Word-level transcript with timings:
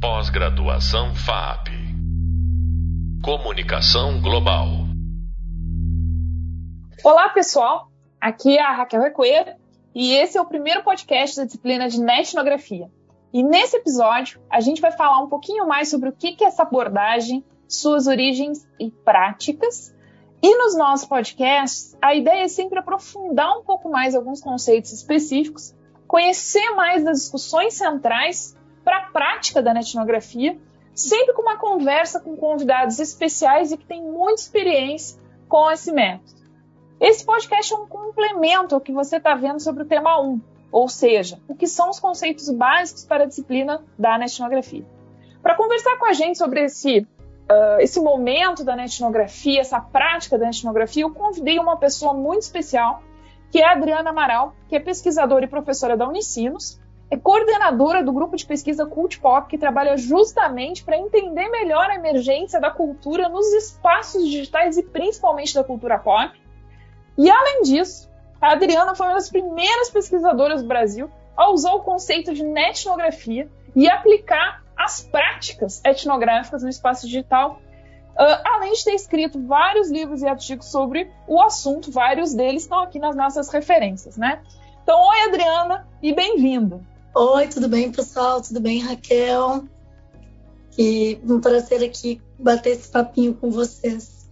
Pós-graduação 0.00 1.14
FAP. 1.14 1.68
Comunicação 3.22 4.18
Global. 4.22 4.66
Olá, 7.04 7.28
pessoal. 7.28 7.92
Aqui 8.18 8.56
é 8.56 8.62
a 8.62 8.72
Raquel 8.72 9.02
Recoeira 9.02 9.58
e 9.94 10.14
esse 10.14 10.38
é 10.38 10.40
o 10.40 10.46
primeiro 10.46 10.82
podcast 10.82 11.36
da 11.36 11.44
disciplina 11.44 11.86
de 11.86 12.02
etnografia. 12.02 12.90
E 13.30 13.42
nesse 13.42 13.76
episódio, 13.76 14.40
a 14.48 14.58
gente 14.60 14.80
vai 14.80 14.90
falar 14.90 15.22
um 15.22 15.28
pouquinho 15.28 15.68
mais 15.68 15.90
sobre 15.90 16.08
o 16.08 16.12
que 16.12 16.34
é 16.42 16.46
essa 16.46 16.62
abordagem, 16.62 17.44
suas 17.68 18.06
origens 18.06 18.66
e 18.80 18.90
práticas. 18.90 19.94
E 20.42 20.56
nos 20.56 20.78
nossos 20.78 21.06
podcasts, 21.06 21.94
a 22.00 22.14
ideia 22.14 22.44
é 22.44 22.48
sempre 22.48 22.78
aprofundar 22.78 23.54
um 23.58 23.64
pouco 23.64 23.90
mais 23.90 24.14
alguns 24.14 24.40
conceitos 24.40 24.94
específicos, 24.94 25.74
conhecer 26.08 26.70
mais 26.70 27.04
das 27.04 27.18
discussões 27.18 27.74
centrais 27.74 28.58
para 28.84 28.98
a 28.98 29.10
prática 29.10 29.62
da 29.62 29.72
etnografia, 29.72 30.58
sempre 30.94 31.32
com 31.34 31.42
uma 31.42 31.56
conversa 31.56 32.20
com 32.20 32.36
convidados 32.36 32.98
especiais 32.98 33.72
e 33.72 33.76
que 33.76 33.86
têm 33.86 34.02
muita 34.02 34.42
experiência 34.42 35.18
com 35.48 35.70
esse 35.70 35.92
método. 35.92 36.40
Esse 37.00 37.24
podcast 37.24 37.72
é 37.72 37.76
um 37.76 37.86
complemento 37.86 38.74
ao 38.74 38.80
que 38.80 38.92
você 38.92 39.16
está 39.16 39.34
vendo 39.34 39.60
sobre 39.60 39.82
o 39.82 39.86
tema 39.86 40.20
1, 40.20 40.40
ou 40.70 40.88
seja, 40.88 41.40
o 41.48 41.54
que 41.54 41.66
são 41.66 41.88
os 41.88 41.98
conceitos 41.98 42.50
básicos 42.50 43.04
para 43.04 43.24
a 43.24 43.26
disciplina 43.26 43.82
da 43.98 44.18
etnografia. 44.18 44.84
Para 45.42 45.54
conversar 45.54 45.96
com 45.98 46.06
a 46.06 46.12
gente 46.12 46.36
sobre 46.36 46.64
esse, 46.64 46.98
uh, 46.98 47.80
esse 47.80 47.98
momento 48.00 48.62
da 48.62 48.76
etnografia, 48.84 49.60
essa 49.60 49.80
prática 49.80 50.38
da 50.38 50.48
etnografia, 50.48 51.02
eu 51.02 51.10
convidei 51.10 51.58
uma 51.58 51.76
pessoa 51.78 52.12
muito 52.12 52.42
especial, 52.42 53.02
que 53.50 53.58
é 53.58 53.66
a 53.66 53.72
Adriana 53.72 54.10
Amaral, 54.10 54.54
que 54.68 54.76
é 54.76 54.80
pesquisadora 54.80 55.46
e 55.46 55.48
professora 55.48 55.96
da 55.96 56.06
Unicinos, 56.06 56.78
é 57.10 57.16
coordenadora 57.16 58.04
do 58.04 58.12
grupo 58.12 58.36
de 58.36 58.46
pesquisa 58.46 58.86
Cult 58.86 59.18
Pop, 59.18 59.48
que 59.48 59.58
trabalha 59.58 59.96
justamente 59.96 60.84
para 60.84 60.96
entender 60.96 61.48
melhor 61.48 61.90
a 61.90 61.96
emergência 61.96 62.60
da 62.60 62.70
cultura 62.70 63.28
nos 63.28 63.52
espaços 63.52 64.24
digitais 64.28 64.78
e 64.78 64.82
principalmente 64.84 65.52
da 65.52 65.64
cultura 65.64 65.98
pop. 65.98 66.40
E 67.18 67.28
além 67.28 67.62
disso, 67.62 68.08
a 68.40 68.52
Adriana 68.52 68.94
foi 68.94 69.08
uma 69.08 69.14
das 69.14 69.28
primeiras 69.28 69.90
pesquisadoras 69.90 70.62
do 70.62 70.68
Brasil 70.68 71.10
a 71.36 71.50
usar 71.50 71.72
o 71.72 71.80
conceito 71.80 72.32
de 72.32 72.44
etnografia 72.44 73.50
e 73.74 73.88
aplicar 73.88 74.62
as 74.76 75.02
práticas 75.02 75.82
etnográficas 75.84 76.62
no 76.62 76.68
espaço 76.68 77.06
digital, 77.06 77.60
uh, 78.12 78.54
além 78.54 78.72
de 78.72 78.84
ter 78.84 78.94
escrito 78.94 79.44
vários 79.46 79.90
livros 79.90 80.22
e 80.22 80.28
artigos 80.28 80.70
sobre 80.70 81.10
o 81.26 81.42
assunto, 81.42 81.90
vários 81.90 82.32
deles 82.32 82.62
estão 82.62 82.78
aqui 82.78 83.00
nas 83.00 83.16
nossas 83.16 83.50
referências, 83.50 84.16
né? 84.16 84.40
Então, 84.82 84.98
oi 84.98 85.22
Adriana 85.28 85.86
e 86.02 86.14
bem-vinda. 86.14 86.80
Oi, 87.12 87.48
tudo 87.48 87.68
bem, 87.68 87.90
pessoal? 87.90 88.40
Tudo 88.40 88.60
bem, 88.60 88.80
Raquel? 88.84 89.64
Que 90.70 91.20
um 91.24 91.40
prazer 91.40 91.82
aqui 91.82 92.22
bater 92.38 92.70
esse 92.70 92.88
papinho 92.88 93.34
com 93.34 93.50
vocês. 93.50 94.30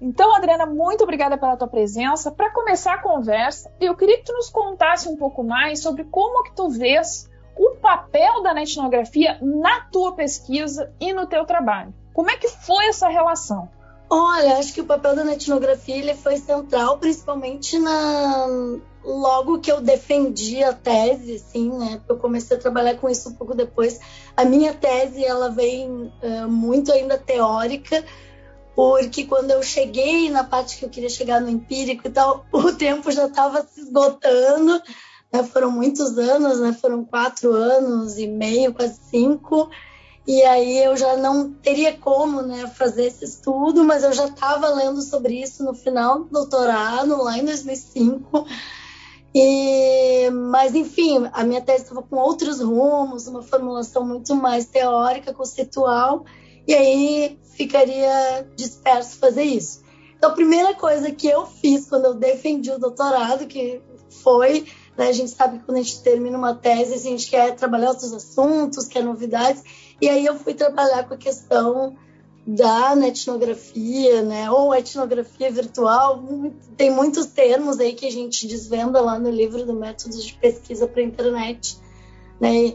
Então, 0.00 0.36
Adriana, 0.36 0.66
muito 0.66 1.02
obrigada 1.02 1.36
pela 1.36 1.56
tua 1.56 1.66
presença. 1.66 2.30
Para 2.30 2.52
começar 2.52 2.94
a 2.94 3.02
conversa, 3.02 3.72
eu 3.80 3.96
queria 3.96 4.18
que 4.18 4.24
tu 4.24 4.32
nos 4.34 4.48
contasse 4.48 5.08
um 5.08 5.16
pouco 5.16 5.42
mais 5.42 5.80
sobre 5.80 6.04
como 6.04 6.44
que 6.44 6.54
tu 6.54 6.68
vês 6.68 7.28
o 7.56 7.74
papel 7.76 8.40
da 8.40 8.54
etnografia 8.62 9.38
na 9.42 9.80
tua 9.90 10.14
pesquisa 10.14 10.94
e 11.00 11.12
no 11.12 11.26
teu 11.26 11.44
trabalho. 11.44 11.92
Como 12.12 12.30
é 12.30 12.36
que 12.36 12.48
foi 12.48 12.86
essa 12.86 13.08
relação? 13.08 13.68
Olha, 14.08 14.58
acho 14.58 14.72
que 14.72 14.80
o 14.80 14.86
papel 14.86 15.16
da 15.16 15.32
etnografia 15.32 15.96
ele 15.96 16.14
foi 16.14 16.36
central, 16.36 16.98
principalmente 16.98 17.78
na 17.78 18.46
logo 19.02 19.60
que 19.60 19.70
eu 19.70 19.80
defendi 19.80 20.62
a 20.64 20.72
tese, 20.72 21.36
assim, 21.36 21.70
né? 21.70 22.00
Eu 22.08 22.16
comecei 22.16 22.56
a 22.56 22.60
trabalhar 22.60 22.96
com 22.96 23.08
isso 23.08 23.28
um 23.28 23.34
pouco 23.34 23.54
depois. 23.54 24.00
A 24.36 24.44
minha 24.44 24.74
tese 24.74 25.24
ela 25.24 25.48
vem 25.48 26.12
uh, 26.22 26.48
muito 26.48 26.92
ainda 26.92 27.16
teórica, 27.16 28.04
porque 28.74 29.24
quando 29.24 29.52
eu 29.52 29.62
cheguei 29.62 30.28
na 30.28 30.42
parte 30.44 30.76
que 30.76 30.84
eu 30.84 30.90
queria 30.90 31.08
chegar 31.08 31.40
no 31.40 31.48
empírico 31.48 32.06
e 32.06 32.10
tal, 32.10 32.44
o 32.52 32.72
tempo 32.72 33.10
já 33.10 33.26
estava 33.26 33.62
se 33.62 33.80
esgotando. 33.80 34.82
Né? 35.32 35.42
Foram 35.44 35.70
muitos 35.70 36.18
anos, 36.18 36.60
né? 36.60 36.72
Foram 36.72 37.04
quatro 37.04 37.52
anos 37.52 38.18
e 38.18 38.26
meio, 38.26 38.74
quase 38.74 39.00
cinco. 39.08 39.70
E 40.26 40.42
aí 40.42 40.82
eu 40.82 40.96
já 40.96 41.16
não 41.16 41.52
teria 41.52 41.96
como 41.96 42.42
né, 42.42 42.66
fazer 42.66 43.06
esse 43.06 43.24
estudo, 43.24 43.84
mas 43.84 44.02
eu 44.02 44.12
já 44.12 44.26
estava 44.26 44.68
lendo 44.68 45.00
sobre 45.00 45.40
isso 45.40 45.62
no 45.64 45.72
final 45.72 46.24
do 46.24 46.30
doutorado, 46.30 47.22
lá 47.22 47.38
em 47.38 47.44
2005. 47.44 48.44
E, 49.38 50.30
mas, 50.30 50.74
enfim, 50.74 51.28
a 51.30 51.44
minha 51.44 51.60
tese 51.60 51.82
estava 51.82 52.02
com 52.02 52.16
outros 52.16 52.58
rumos, 52.60 53.26
uma 53.26 53.42
formulação 53.42 54.02
muito 54.02 54.34
mais 54.34 54.64
teórica, 54.64 55.34
conceitual, 55.34 56.24
e 56.66 56.74
aí 56.74 57.38
ficaria 57.54 58.48
disperso 58.56 59.18
fazer 59.18 59.42
isso. 59.42 59.82
Então, 60.16 60.30
a 60.30 60.34
primeira 60.34 60.74
coisa 60.74 61.10
que 61.10 61.28
eu 61.28 61.44
fiz 61.44 61.86
quando 61.86 62.06
eu 62.06 62.14
defendi 62.14 62.70
o 62.70 62.78
doutorado, 62.78 63.46
que 63.46 63.82
foi, 64.22 64.66
né, 64.96 65.08
a 65.08 65.12
gente 65.12 65.30
sabe 65.30 65.58
que 65.58 65.64
quando 65.64 65.78
a 65.78 65.82
gente 65.82 66.02
termina 66.02 66.38
uma 66.38 66.54
tese, 66.54 66.94
a 66.94 66.98
gente 66.98 67.28
quer 67.28 67.54
trabalhar 67.54 67.90
outros 67.90 68.14
assuntos, 68.14 68.86
quer 68.86 69.04
novidades, 69.04 69.62
e 70.00 70.08
aí 70.08 70.26
eu 70.26 70.36
fui 70.38 70.54
trabalhar 70.54 71.04
com 71.04 71.14
a 71.14 71.18
questão 71.18 71.96
da 72.46 72.94
etnografia, 73.06 74.22
né? 74.22 74.50
Ou 74.50 74.74
etnografia 74.74 75.50
virtual. 75.50 76.22
Tem 76.76 76.90
muitos 76.90 77.26
termos 77.26 77.80
aí 77.80 77.92
que 77.94 78.06
a 78.06 78.10
gente 78.10 78.46
desvenda 78.46 79.00
lá 79.00 79.18
no 79.18 79.30
livro 79.30 79.64
do 79.66 79.74
Métodos 79.74 80.24
de 80.24 80.34
Pesquisa 80.34 80.86
para 80.86 81.00
a 81.00 81.04
Internet, 81.04 81.78
né? 82.40 82.74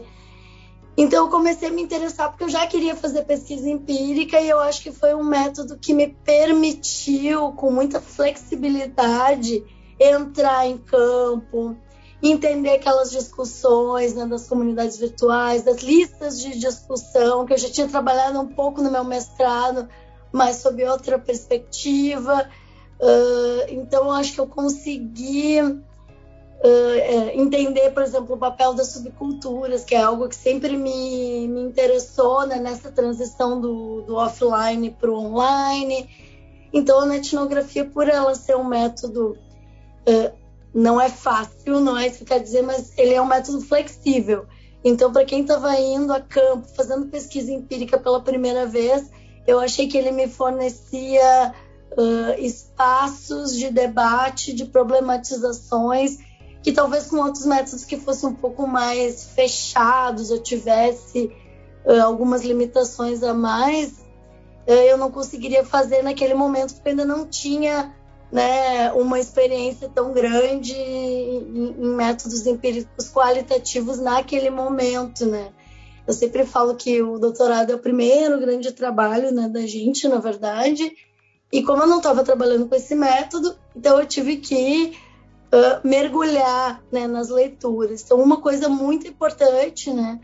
Então 0.94 1.24
eu 1.24 1.30
comecei 1.30 1.68
a 1.68 1.72
me 1.72 1.80
interessar 1.80 2.28
porque 2.28 2.44
eu 2.44 2.50
já 2.50 2.66
queria 2.66 2.94
fazer 2.94 3.24
pesquisa 3.24 3.68
empírica 3.70 4.38
e 4.38 4.50
eu 4.50 4.60
acho 4.60 4.82
que 4.82 4.92
foi 4.92 5.14
um 5.14 5.24
método 5.24 5.78
que 5.78 5.94
me 5.94 6.08
permitiu, 6.08 7.52
com 7.52 7.70
muita 7.70 7.98
flexibilidade, 7.98 9.64
entrar 9.98 10.66
em 10.66 10.76
campo, 10.76 11.74
entender 12.22 12.70
aquelas 12.70 13.10
discussões 13.10 14.14
né, 14.14 14.24
das 14.26 14.46
comunidades 14.46 14.96
virtuais, 14.96 15.64
das 15.64 15.82
listas 15.82 16.40
de 16.40 16.56
discussão, 16.58 17.44
que 17.44 17.52
eu 17.52 17.58
já 17.58 17.68
tinha 17.68 17.88
trabalhado 17.88 18.40
um 18.40 18.46
pouco 18.46 18.80
no 18.80 18.90
meu 18.90 19.02
mestrado, 19.02 19.88
mas 20.30 20.56
sob 20.56 20.84
outra 20.84 21.18
perspectiva. 21.18 22.48
Uh, 23.00 23.66
então, 23.70 24.12
acho 24.12 24.34
que 24.34 24.40
eu 24.40 24.46
consegui 24.46 25.60
uh, 25.60 25.82
entender, 27.34 27.90
por 27.90 28.04
exemplo, 28.04 28.36
o 28.36 28.38
papel 28.38 28.72
das 28.72 28.88
subculturas, 28.88 29.82
que 29.82 29.96
é 29.96 30.00
algo 30.00 30.28
que 30.28 30.36
sempre 30.36 30.76
me, 30.76 31.48
me 31.48 31.60
interessou 31.62 32.46
né, 32.46 32.60
nessa 32.60 32.92
transição 32.92 33.60
do, 33.60 34.02
do 34.02 34.14
offline 34.14 34.90
para 34.92 35.10
o 35.10 35.18
online. 35.18 36.08
Então, 36.72 37.00
a 37.00 37.16
etnografia, 37.16 37.84
por 37.84 38.08
ela 38.08 38.32
ser 38.36 38.56
um 38.56 38.64
método 38.64 39.36
uh, 40.08 40.41
não 40.74 41.00
é 41.00 41.08
fácil, 41.08 41.80
não 41.80 41.96
é 41.98 42.08
isso 42.08 42.18
que 42.18 42.24
quer 42.24 42.40
dizer, 42.40 42.62
mas 42.62 42.92
ele 42.96 43.14
é 43.14 43.20
um 43.20 43.26
método 43.26 43.60
flexível. 43.60 44.46
Então, 44.84 45.12
para 45.12 45.24
quem 45.24 45.42
estava 45.42 45.78
indo 45.78 46.12
a 46.12 46.20
campo, 46.20 46.66
fazendo 46.74 47.06
pesquisa 47.06 47.52
empírica 47.52 47.98
pela 47.98 48.20
primeira 48.20 48.66
vez, 48.66 49.10
eu 49.46 49.60
achei 49.60 49.86
que 49.86 49.96
ele 49.96 50.10
me 50.10 50.26
fornecia 50.28 51.54
uh, 51.92 52.40
espaços 52.40 53.56
de 53.56 53.70
debate, 53.70 54.52
de 54.52 54.64
problematizações, 54.64 56.18
que 56.62 56.72
talvez 56.72 57.06
com 57.06 57.16
outros 57.16 57.44
métodos 57.44 57.84
que 57.84 57.96
fossem 57.96 58.30
um 58.30 58.34
pouco 58.34 58.66
mais 58.66 59.24
fechados 59.24 60.30
ou 60.30 60.38
tivesse 60.38 61.30
uh, 61.84 62.02
algumas 62.02 62.42
limitações 62.42 63.22
a 63.22 63.34
mais, 63.34 63.90
uh, 64.66 64.72
eu 64.72 64.96
não 64.96 65.10
conseguiria 65.10 65.64
fazer 65.64 66.02
naquele 66.02 66.34
momento, 66.34 66.74
porque 66.74 66.88
ainda 66.88 67.04
não 67.04 67.26
tinha 67.26 67.94
né, 68.32 68.90
uma 68.92 69.20
experiência 69.20 69.90
tão 69.90 70.12
grande 70.12 70.72
em, 70.74 71.76
em, 71.78 71.94
métodos 71.94 72.46
empíricos 72.46 73.12
qualitativos 73.12 73.98
naquele 73.98 74.48
momento, 74.48 75.26
né? 75.26 75.52
Eu 76.06 76.14
sempre 76.14 76.44
falo 76.46 76.74
que 76.74 77.00
o 77.02 77.18
doutorado 77.18 77.70
é 77.70 77.74
o 77.74 77.78
primeiro 77.78 78.40
grande 78.40 78.72
trabalho 78.72 79.30
né, 79.30 79.48
da 79.48 79.66
gente, 79.66 80.08
na 80.08 80.18
verdade, 80.18 80.90
e 81.52 81.62
como 81.62 81.82
eu 81.82 81.86
não 81.86 81.98
estava 81.98 82.24
trabalhando 82.24 82.66
com 82.66 82.74
esse 82.74 82.94
método, 82.94 83.54
então 83.76 84.00
eu 84.00 84.06
tive 84.06 84.38
que 84.38 84.96
uh, 85.52 85.86
mergulhar 85.86 86.82
né, 86.90 87.06
nas 87.06 87.28
leituras. 87.28 88.02
Então, 88.02 88.18
uma 88.18 88.40
coisa 88.40 88.68
muito 88.68 89.06
importante, 89.06 89.92
né, 89.92 90.18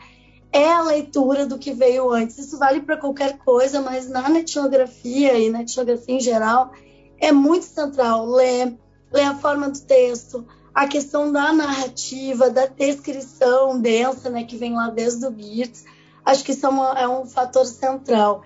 é 0.51 0.69
a 0.69 0.83
leitura 0.83 1.45
do 1.47 1.59
que 1.59 1.73
veio 1.73 2.11
antes. 2.11 2.39
Isso 2.39 2.59
vale 2.59 2.81
para 2.81 2.97
qualquer 2.97 3.37
coisa, 3.39 3.81
mas 3.81 4.09
na 4.09 4.31
etnografia 4.39 5.39
e 5.39 5.51
na 5.51 5.61
etnografia 5.61 6.17
em 6.17 6.21
geral, 6.21 6.73
é 7.21 7.33
muito 7.33 7.65
central 7.65 8.27
ler, 8.27 8.77
ler 9.13 9.25
a 9.25 9.35
forma 9.35 9.69
do 9.69 9.81
texto, 9.81 10.47
a 10.75 10.87
questão 10.87 11.33
da 11.33 11.53
narrativa, 11.53 12.51
da 12.51 12.67
descrição 12.67 13.81
densa, 13.81 14.31
né, 14.31 14.45
que 14.45 14.57
vem 14.57 14.75
lá 14.75 14.91
desde 14.91 15.27
o 15.27 15.35
Geertz, 15.37 15.85
acho 16.25 16.45
que 16.45 16.53
isso 16.53 16.67
é, 16.67 16.69
uma, 16.69 16.99
é 17.01 17.09
um 17.09 17.27
fator 17.27 17.67
central. 17.67 18.43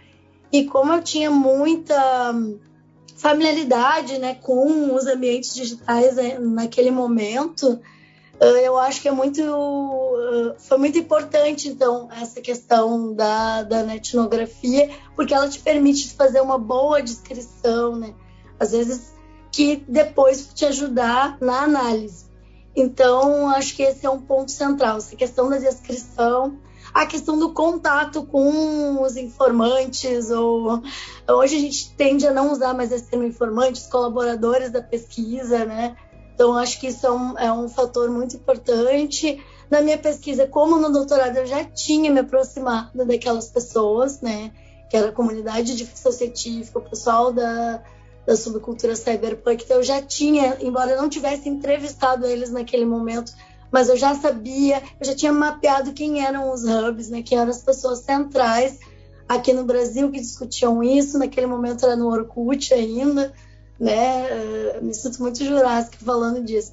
E 0.51 0.65
como 0.65 0.93
eu 0.93 1.03
tinha 1.03 1.31
muita 1.31 2.35
familiaridade 3.17 4.19
né, 4.19 4.35
com 4.35 4.95
os 4.95 5.07
ambientes 5.07 5.55
digitais 5.55 6.17
né, 6.17 6.39
naquele 6.39 6.91
momento, 6.91 7.81
eu 8.41 8.77
acho 8.77 9.01
que 9.01 9.09
é 9.09 9.13
muito 9.13 9.43
foi 10.59 10.79
muito 10.79 10.99
importante 10.99 11.69
então 11.69 12.09
essa 12.11 12.41
questão 12.41 13.15
da, 13.15 13.63
da 13.63 13.95
etnografia 13.95 14.91
porque 15.15 15.33
ela 15.33 15.49
te 15.49 15.61
permite 15.61 16.13
fazer 16.15 16.41
uma 16.41 16.59
boa 16.59 17.01
descrição 17.01 17.95
né 17.95 18.15
às 18.63 18.73
vezes 18.73 19.13
que 19.51 19.85
depois 19.89 20.49
te 20.55 20.65
ajudar 20.65 21.37
na 21.41 21.63
análise 21.63 22.27
então 22.75 23.49
acho 23.51 23.77
que 23.77 23.83
esse 23.83 24.07
é 24.07 24.11
um 24.11 24.21
ponto 24.21 24.51
central 24.51 24.99
essa 24.99 25.15
questão 25.17 25.49
da 25.49 25.59
descrição 25.59 26.59
a 26.95 27.07
questão 27.07 27.39
do 27.39 27.53
contato 27.53 28.25
com 28.25 29.03
os 29.03 29.17
informantes 29.17 30.31
ou 30.31 30.83
hoje 31.29 31.57
a 31.57 31.61
gente 31.61 31.95
tende 31.95 32.27
a 32.27 32.33
não 32.33 32.53
usar 32.53 32.75
mais 32.75 32.93
esse 32.93 33.05
termo 33.05 33.27
informantes 33.27 33.87
colaboradores 33.87 34.71
da 34.71 34.83
pesquisa 34.83 35.65
né 35.65 35.97
então, 36.35 36.57
acho 36.57 36.81
que 36.81 36.89
isso 36.89 37.07
é 37.07 37.11
um, 37.13 37.39
é 37.39 37.53
um 37.53 37.69
fator 37.69 38.11
muito 38.11 38.37
importante. 38.37 39.41
Na 39.71 39.81
minha 39.81 39.99
pesquisa, 39.99 40.47
como 40.47 40.77
no 40.79 40.91
doutorado 40.91 41.37
eu 41.37 41.47
já 41.47 41.65
tinha 41.65 42.11
me 42.11 42.21
aproximado 42.21 43.05
daquelas 43.05 43.49
pessoas, 43.49 44.21
né? 44.21 44.51
Que 44.91 44.97
era 44.97 45.09
a 45.09 45.13
comunidade 45.13 45.77
de 45.77 45.87
ficção 45.87 46.13
científica, 46.13 46.79
o 46.79 46.83
pessoal 46.83 47.33
da, 47.33 47.83
da 48.27 48.37
subcultura 48.37 48.95
cyberpunk. 48.95 49.65
Então, 49.65 49.79
eu 49.79 49.83
já 49.83 50.01
tinha, 50.01 50.59
embora 50.61 50.93
eu 50.93 51.01
não 51.01 51.09
tivesse 51.09 51.49
entrevistado 51.49 52.27
eles 52.27 52.51
naquele 52.51 52.85
momento, 52.85 53.33
mas 53.71 53.89
eu 53.89 53.97
já 53.97 54.15
sabia, 54.15 54.83
eu 55.01 55.07
já 55.07 55.15
tinha 55.15 55.33
mapeado 55.33 55.93
quem 55.93 56.25
eram 56.25 56.53
os 56.53 56.65
hubs, 56.65 57.09
né? 57.09 57.23
Quem 57.23 57.39
eram 57.39 57.51
as 57.51 57.63
pessoas 57.63 58.01
centrais 58.01 58.79
aqui 59.29 59.53
no 59.53 59.65
Brasil 59.65 60.11
que 60.11 60.21
discutiam 60.21 60.83
isso. 60.83 61.19
Naquele 61.19 61.47
momento 61.47 61.87
era 61.87 61.97
no 61.97 62.09
Orkut 62.09 62.73
ainda 62.75 63.33
né? 63.83 64.27
Eh, 64.31 64.81
me 64.81 64.95
sinto 64.95 65.21
muito 65.21 65.45
jurássica 65.45 65.99
falando 66.05 66.41
disso. 66.45 66.71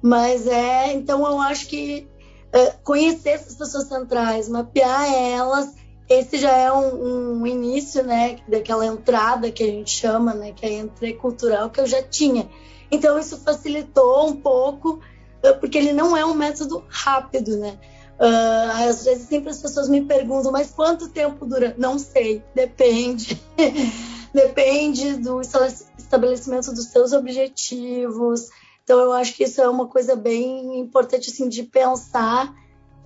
Mas 0.00 0.46
é, 0.46 0.94
então 0.94 1.26
eu 1.26 1.38
acho 1.40 1.66
que 1.66 2.08
é, 2.52 2.70
conhecer 2.82 3.30
essas 3.30 3.54
pessoas 3.54 3.86
centrais, 3.86 4.48
mapear 4.48 5.12
elas, 5.12 5.74
esse 6.08 6.38
já 6.38 6.52
é 6.56 6.72
um, 6.72 7.40
um, 7.40 7.46
início, 7.46 8.02
né, 8.02 8.38
daquela 8.48 8.86
entrada 8.86 9.50
que 9.50 9.62
a 9.62 9.66
gente 9.66 9.90
chama, 9.90 10.32
né, 10.32 10.52
que 10.52 10.64
é 10.64 10.68
a 10.70 10.72
entrada 10.72 11.14
cultural 11.14 11.70
que 11.70 11.80
eu 11.80 11.86
já 11.86 12.02
tinha. 12.02 12.48
Então 12.90 13.18
isso 13.18 13.36
facilitou 13.38 14.28
um 14.28 14.36
pouco, 14.36 15.00
eh, 15.42 15.52
porque 15.52 15.76
ele 15.76 15.92
não 15.92 16.16
é 16.16 16.24
um 16.24 16.34
método 16.34 16.82
rápido, 16.88 17.58
né? 17.58 17.78
Uh, 18.18 18.88
às 18.88 19.04
vezes 19.04 19.28
sempre 19.28 19.50
as 19.50 19.62
pessoas 19.62 19.88
me 19.88 20.04
perguntam, 20.04 20.50
mas 20.50 20.72
quanto 20.72 21.08
tempo 21.08 21.46
dura? 21.46 21.74
Não 21.78 21.98
sei, 21.98 22.42
depende. 22.52 23.40
depende 24.34 25.16
do 25.16 25.40
estabelecimento 25.40 26.72
dos 26.72 26.86
seus 26.86 27.12
objetivos. 27.12 28.48
Então, 28.82 28.98
eu 28.98 29.12
acho 29.12 29.34
que 29.34 29.44
isso 29.44 29.60
é 29.60 29.68
uma 29.68 29.86
coisa 29.86 30.16
bem 30.16 30.80
importante 30.80 31.30
assim, 31.30 31.48
de 31.48 31.62
pensar 31.62 32.52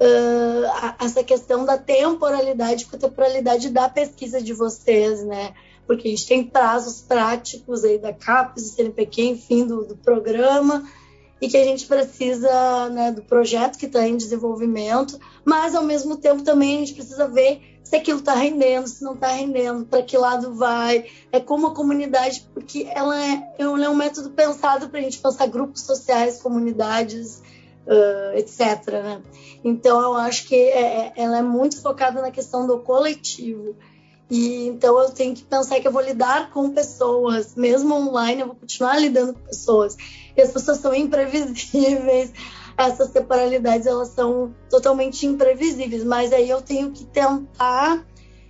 uh, 0.02 0.94
essa 0.98 1.22
questão 1.22 1.64
da 1.64 1.78
temporalidade 1.78 2.86
com 2.86 2.96
a 2.96 2.98
temporalidade 2.98 3.70
da 3.70 3.88
pesquisa 3.88 4.42
de 4.42 4.52
vocês, 4.52 5.24
né? 5.24 5.54
Porque 5.86 6.08
a 6.08 6.10
gente 6.10 6.26
tem 6.26 6.44
prazos 6.44 7.00
práticos 7.00 7.84
aí 7.84 7.98
da 7.98 8.12
CAPES, 8.12 8.64
do 8.64 8.76
CNPq, 8.76 9.22
enfim, 9.22 9.66
do, 9.66 9.84
do 9.84 9.96
programa, 9.96 10.88
e 11.40 11.48
que 11.48 11.56
a 11.56 11.64
gente 11.64 11.86
precisa 11.86 12.88
né, 12.90 13.10
do 13.10 13.22
projeto 13.22 13.76
que 13.76 13.86
está 13.86 14.06
em 14.06 14.16
desenvolvimento, 14.16 15.18
mas 15.44 15.74
ao 15.74 15.82
mesmo 15.82 16.16
tempo 16.16 16.42
também 16.42 16.76
a 16.76 16.78
gente 16.80 16.94
precisa 16.94 17.26
ver 17.26 17.60
se 17.82 17.96
aquilo 17.96 18.20
está 18.20 18.34
rendendo, 18.34 18.86
se 18.86 19.02
não 19.02 19.14
está 19.14 19.28
rendendo, 19.28 19.84
para 19.84 20.02
que 20.02 20.16
lado 20.16 20.54
vai. 20.54 21.04
É 21.32 21.40
como 21.40 21.66
a 21.66 21.74
comunidade, 21.74 22.48
porque 22.54 22.88
ela 22.90 23.20
é, 23.20 23.54
ela 23.58 23.84
é 23.84 23.88
um 23.88 23.96
método 23.96 24.30
pensado 24.30 24.88
para 24.88 25.00
a 25.00 25.02
gente 25.02 25.18
pensar 25.18 25.46
grupos 25.46 25.82
sociais, 25.82 26.40
comunidades, 26.40 27.42
uh, 27.86 28.36
etc. 28.36 28.86
Né? 29.02 29.22
Então, 29.64 30.00
eu 30.00 30.14
acho 30.14 30.46
que 30.46 30.54
é, 30.54 31.06
é, 31.06 31.12
ela 31.16 31.38
é 31.38 31.42
muito 31.42 31.80
focada 31.80 32.20
na 32.20 32.30
questão 32.30 32.66
do 32.66 32.78
coletivo. 32.78 33.76
E 34.30 34.66
então 34.66 34.98
eu 34.98 35.10
tenho 35.10 35.34
que 35.34 35.44
pensar 35.44 35.78
que 35.78 35.86
eu 35.86 35.92
vou 35.92 36.00
lidar 36.00 36.50
com 36.50 36.70
pessoas, 36.70 37.54
mesmo 37.54 37.94
online, 37.94 38.40
eu 38.40 38.46
vou 38.46 38.56
continuar 38.56 38.98
lidando 38.98 39.34
com 39.34 39.40
pessoas. 39.40 39.94
E 40.34 40.40
as 40.40 40.50
pessoas 40.50 40.78
são 40.78 40.94
imprevisíveis, 40.94 42.32
essas 42.78 43.10
temporalidades 43.10 43.86
elas 43.86 44.08
são 44.08 44.54
totalmente 44.70 45.26
imprevisíveis, 45.26 46.02
mas 46.02 46.32
aí 46.32 46.48
eu 46.48 46.62
tenho 46.62 46.92
que 46.92 47.04
tentar 47.04 48.06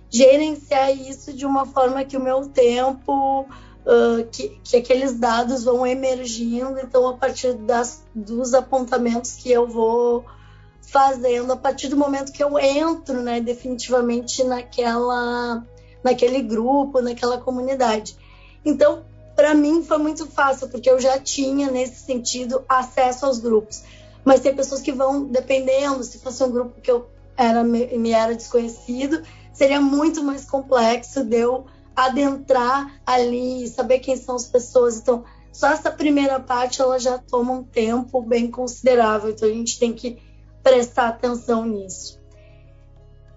gerenciar 0.09 0.95
isso 0.95 1.33
de 1.33 1.45
uma 1.45 1.65
forma 1.65 2.05
que 2.05 2.15
o 2.15 2.23
meu 2.23 2.47
tempo, 2.47 3.45
uh, 3.85 4.25
que, 4.31 4.59
que 4.63 4.77
aqueles 4.77 5.13
dados 5.13 5.63
vão 5.63 5.85
emergindo, 5.85 6.79
então 6.79 7.07
a 7.07 7.13
partir 7.13 7.53
das, 7.53 8.03
dos 8.13 8.53
apontamentos 8.53 9.31
que 9.31 9.51
eu 9.51 9.67
vou 9.67 10.25
fazendo, 10.81 11.53
a 11.53 11.57
partir 11.57 11.87
do 11.87 11.97
momento 11.97 12.31
que 12.31 12.43
eu 12.43 12.59
entro, 12.59 13.21
né, 13.21 13.39
definitivamente 13.39 14.43
naquela, 14.43 15.65
naquele 16.03 16.41
grupo, 16.41 17.01
naquela 17.01 17.37
comunidade. 17.37 18.17
Então, 18.65 19.03
para 19.35 19.53
mim 19.53 19.83
foi 19.83 19.97
muito 19.97 20.27
fácil, 20.27 20.69
porque 20.69 20.89
eu 20.89 20.99
já 20.99 21.17
tinha, 21.19 21.71
nesse 21.71 22.03
sentido, 22.03 22.63
acesso 22.67 23.25
aos 23.25 23.39
grupos 23.39 23.83
mas 24.23 24.39
tem 24.39 24.55
pessoas 24.55 24.81
que 24.81 24.91
vão, 24.91 25.25
dependendo, 25.25 26.03
se 26.03 26.19
fosse 26.19 26.43
um 26.43 26.51
grupo 26.51 26.79
que 26.81 26.89
eu 26.89 27.07
era, 27.35 27.63
me 27.63 28.11
era 28.11 28.35
desconhecido, 28.35 29.21
seria 29.51 29.81
muito 29.81 30.23
mais 30.23 30.45
complexo 30.45 31.23
de 31.23 31.37
eu 31.37 31.65
adentrar 31.95 33.01
ali 33.05 33.67
saber 33.67 33.99
quem 33.99 34.15
são 34.17 34.35
as 34.35 34.47
pessoas. 34.47 34.97
Então, 34.97 35.23
só 35.51 35.67
essa 35.67 35.91
primeira 35.91 36.39
parte 36.39 36.81
ela 36.81 36.99
já 36.99 37.17
toma 37.17 37.53
um 37.53 37.63
tempo 37.63 38.21
bem 38.21 38.49
considerável, 38.49 39.29
então 39.29 39.47
a 39.47 39.51
gente 39.51 39.79
tem 39.79 39.93
que 39.93 40.17
prestar 40.63 41.09
atenção 41.09 41.65
nisso. 41.65 42.19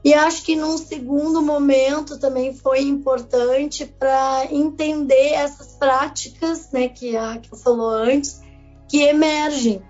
E 0.04 0.14
acho 0.14 0.44
que 0.44 0.54
num 0.54 0.78
segundo 0.78 1.42
momento 1.42 2.18
também 2.18 2.54
foi 2.54 2.82
importante 2.82 3.84
para 3.84 4.46
entender 4.50 5.32
essas 5.32 5.74
práticas, 5.74 6.70
né, 6.70 6.88
que 6.88 7.16
a 7.16 7.38
que 7.38 7.50
falou 7.58 7.88
antes, 7.88 8.40
que 8.88 9.02
emergem 9.02 9.82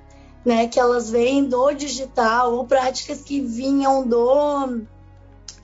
né, 0.47 0.69
que 0.69 0.79
elas 0.79 1.11
vêm 1.11 1.45
do 1.45 1.73
digital 1.73 2.55
ou 2.55 2.65
práticas 2.65 3.21
que 3.21 3.41
vinham 3.41 4.07
do, 4.07 4.83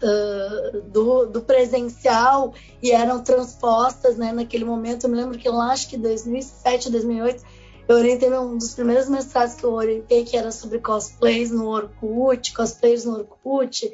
uh, 0.03 0.81
do, 0.83 1.27
do, 1.27 1.43
presencial 1.43 2.55
e 2.83 2.91
eram 2.91 3.23
transpostas 3.23 4.17
né, 4.17 4.33
naquele 4.33 4.65
momento. 4.65 5.05
Eu 5.05 5.11
me 5.11 5.17
lembro 5.17 5.39
que 5.39 5.49
lá, 5.49 5.73
acho 5.73 5.89
que 5.89 5.97
2007, 5.97 6.91
2008, 6.91 7.43
eu 7.89 7.97
orientei 7.97 8.33
um 8.33 8.57
dos 8.57 8.75
primeiros 8.75 9.09
mestrados 9.09 9.55
que 9.55 9.65
eu 9.65 9.73
orientei, 9.73 10.25
que 10.25 10.37
era 10.37 10.51
sobre 10.51 10.79
cosplays 10.79 11.51
no 11.51 11.69
Orkut, 11.69 12.53
cosplays 12.55 13.05
no 13.05 13.19
Orkut. 13.19 13.93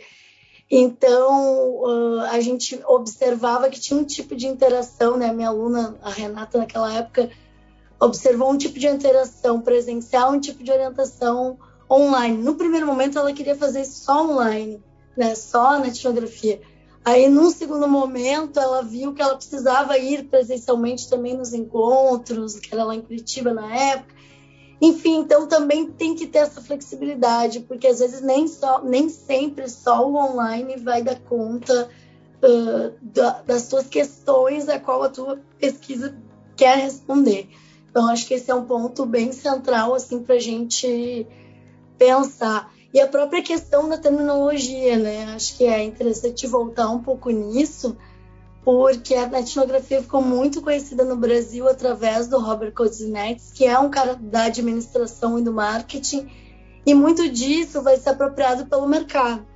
Então, 0.71 1.81
uh, 1.81 2.21
a 2.31 2.41
gente 2.41 2.79
observava 2.87 3.71
que 3.71 3.81
tinha 3.81 3.99
um 3.99 4.05
tipo 4.05 4.37
de 4.37 4.47
interação, 4.47 5.17
né? 5.17 5.33
Minha 5.33 5.49
aluna, 5.49 5.97
a 6.03 6.11
Renata, 6.11 6.59
naquela 6.59 6.93
época, 6.93 7.31
observou 7.99 8.53
um 8.53 8.59
tipo 8.59 8.79
de 8.79 8.87
interação 8.87 9.61
presencial, 9.61 10.33
um 10.33 10.41
tipo 10.41 10.63
de 10.63 10.71
orientação 10.71 11.59
online. 11.91 12.37
No 12.37 12.55
primeiro 12.55 12.87
momento, 12.87 13.19
ela 13.19 13.33
queria 13.33 13.57
fazer 13.57 13.85
só 13.87 14.27
online, 14.27 14.83
né? 15.19 15.35
só 15.35 15.79
na 15.79 15.89
etnografia. 15.89 16.61
Aí, 17.05 17.29
num 17.29 17.51
segundo 17.51 17.89
momento, 17.89 18.61
ela 18.61 18.83
viu 18.83 19.13
que 19.13 19.23
ela 19.23 19.35
precisava 19.35 19.99
ir 19.99 20.25
presencialmente 20.25 21.09
também 21.09 21.37
nos 21.37 21.53
encontros, 21.53 22.59
que 22.59 22.73
era 22.73 22.85
lá 22.85 22.95
em 22.95 23.01
Curitiba 23.01 23.53
na 23.53 23.75
época. 23.75 24.15
Enfim, 24.81 25.21
então 25.21 25.49
também 25.49 25.91
tem 25.91 26.15
que 26.15 26.27
ter 26.27 26.39
essa 26.39 26.61
flexibilidade, 26.61 27.61
porque 27.61 27.89
às 27.89 27.99
vezes 27.99 28.21
nem, 28.21 28.47
só, 28.47 28.81
nem 28.85 29.09
sempre 29.09 29.69
só 29.69 30.09
o 30.09 30.15
online 30.15 30.77
vai 30.77 31.03
dar 31.03 31.19
conta 31.21 31.89
uh, 32.43 32.93
da, 33.01 33.43
das 33.43 33.63
suas 33.63 33.89
questões 33.89 34.69
a 34.69 34.79
qual 34.79 35.03
a 35.03 35.09
tua 35.09 35.41
pesquisa 35.59 36.17
quer 36.57 36.77
responder. 36.79 37.49
Então, 37.91 38.09
acho 38.09 38.27
que 38.27 38.35
esse 38.35 38.51
é 38.51 38.55
um 38.55 38.67
ponto 38.67 39.05
bem 39.05 39.33
central 39.33 39.95
assim, 39.95 40.23
para 40.23 40.37
a 40.37 40.41
gente 40.41 41.27
pensar. 41.97 42.73
E 42.93 43.01
a 43.01 43.07
própria 43.07 43.43
questão 43.43 43.89
da 43.89 43.99
terminologia, 43.99 44.97
né? 44.97 45.25
Acho 45.35 45.57
que 45.57 45.65
é 45.65 45.83
interessante 45.85 46.47
voltar 46.47 46.89
um 46.91 47.03
pouco 47.03 47.31
nisso, 47.31 47.97
porque 48.65 49.15
a 49.15 49.25
etnografia 49.39 50.03
ficou 50.03 50.23
muito 50.23 50.63
conhecida 50.63 51.05
no 51.05 51.17
Brasil 51.17 51.69
através 51.69 52.29
do 52.29 52.39
Robert 52.39 52.73
Kozinets, 52.73 53.53
que 53.53 53.67
é 53.67 53.79
um 53.79 53.91
cara 53.91 54.15
da 54.15 54.45
administração 54.45 55.39
e 55.39 55.43
do 55.43 55.53
marketing, 55.53 56.29
e 56.85 56.95
muito 56.95 57.29
disso 57.29 57.83
vai 57.83 57.99
ser 57.99 58.11
apropriado 58.11 58.67
pelo 58.67 58.89
mercado. 58.89 59.47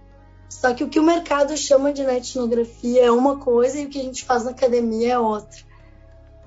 Só 0.49 0.75
que 0.75 0.85
o 0.85 0.89
que 0.89 1.01
o 1.01 1.03
mercado 1.03 1.57
chama 1.57 1.93
de 1.93 2.03
etnografia 2.03 3.07
é 3.07 3.11
uma 3.11 3.39
coisa 3.39 3.79
e 3.79 3.87
o 3.87 3.89
que 3.89 3.99
a 3.99 4.03
gente 4.03 4.25
faz 4.25 4.45
na 4.45 4.51
academia 4.51 5.15
é 5.15 5.19
outra. 5.19 5.59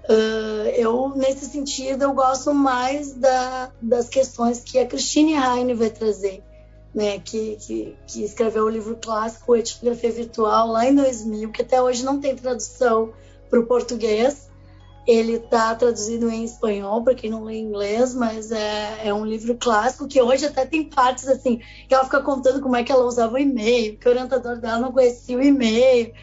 Uh, 0.08 0.70
eu, 0.76 1.10
nesse 1.16 1.46
sentido, 1.46 2.04
eu 2.04 2.14
gosto 2.14 2.54
mais 2.54 3.14
da, 3.14 3.72
das 3.82 4.08
questões 4.08 4.60
que 4.60 4.78
a 4.78 4.86
Christine 4.86 5.34
Heine 5.34 5.74
vai 5.74 5.90
trazer, 5.90 6.44
né, 6.96 7.20
que, 7.20 7.58
que, 7.58 7.96
que 8.08 8.24
escreveu 8.24 8.64
o 8.64 8.70
livro 8.70 8.96
clássico 8.96 9.54
Etnografia 9.54 10.12
Virtual 10.12 10.68
lá 10.70 10.86
em 10.88 10.96
2000, 10.96 11.52
que 11.52 11.62
até 11.62 11.82
hoje 11.82 12.06
não 12.06 12.22
tem 12.22 12.34
tradução 12.34 13.12
para 13.50 13.60
o 13.60 13.66
português, 13.66 14.50
ele 15.06 15.34
está 15.34 15.76
traduzido 15.76 16.30
em 16.30 16.46
espanhol, 16.46 17.04
para 17.04 17.14
quem 17.14 17.30
não 17.30 17.44
lê 17.44 17.60
inglês, 17.60 18.16
mas 18.16 18.50
é, 18.50 19.08
é, 19.08 19.14
um 19.14 19.26
livro 19.26 19.56
clássico 19.56 20.08
que 20.08 20.22
hoje 20.22 20.46
até 20.46 20.66
tem 20.66 20.86
partes 20.86 21.28
assim, 21.28 21.62
que 21.88 21.94
ela 21.94 22.06
fica 22.06 22.22
contando 22.22 22.62
como 22.62 22.78
é 22.78 22.84
que 22.84 22.92
ela 22.92 23.06
usava 23.06 23.36
o 23.36 23.38
e-mail, 23.38 23.98
que 23.98 24.08
o 24.08 24.12
orientador 24.12 24.58
dela 24.58 24.80
não 24.80 24.94
conhecia 24.94 25.38
o 25.38 25.44
e-mail, 25.44 26.14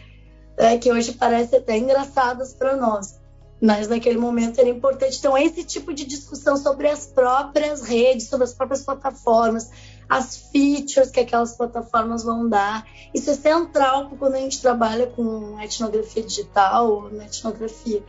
é, 0.57 0.79
que 0.79 0.91
hoje 0.91 1.13
parece 1.13 1.55
até 1.55 1.77
engraçadas 1.77 2.55
para 2.55 2.77
nós. 2.77 3.21
Mas 3.61 3.87
naquele 3.87 4.19
momento 4.19 4.59
era 4.59 4.69
importante. 4.69 5.19
Então, 5.19 5.39
esse 5.39 5.63
tipo 5.63 5.95
de 5.95 6.05
discussão 6.05 6.57
sobre 6.57 6.89
as 6.89 7.07
próprias 7.07 7.83
redes, 7.83 8.27
sobre 8.27 8.45
as 8.45 8.53
próprias 8.53 8.83
plataformas, 8.83 9.71
as 10.13 10.37
features 10.37 11.11
que 11.11 11.21
aquelas 11.21 11.57
plataformas 11.57 12.23
vão 12.23 12.47
dar. 12.47 12.87
Isso 13.15 13.31
é 13.31 13.35
central 13.35 14.11
quando 14.19 14.35
a 14.35 14.41
gente 14.41 14.61
trabalha 14.61 15.07
com 15.07 15.59
etnografia 15.59 16.23
digital 16.23 16.91
ou 16.91 17.23
etnografia. 17.23 18.05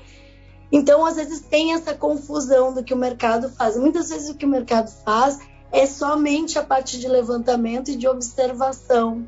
Então, 0.70 1.06
às 1.06 1.16
vezes, 1.16 1.40
tem 1.40 1.74
essa 1.74 1.94
confusão 1.94 2.74
do 2.74 2.84
que 2.84 2.94
o 2.94 2.98
mercado 2.98 3.50
faz. 3.50 3.78
Muitas 3.78 4.10
vezes, 4.10 4.30
o 4.30 4.36
que 4.36 4.46
o 4.46 4.50
mercado 4.50 4.92
faz 5.06 5.40
é 5.72 5.86
somente 5.86 6.60
a 6.60 6.64
parte 6.64 7.00
de 7.00 7.08
levantamento 7.08 7.90
e 7.90 7.96
de 7.96 8.06
observação. 8.06 9.26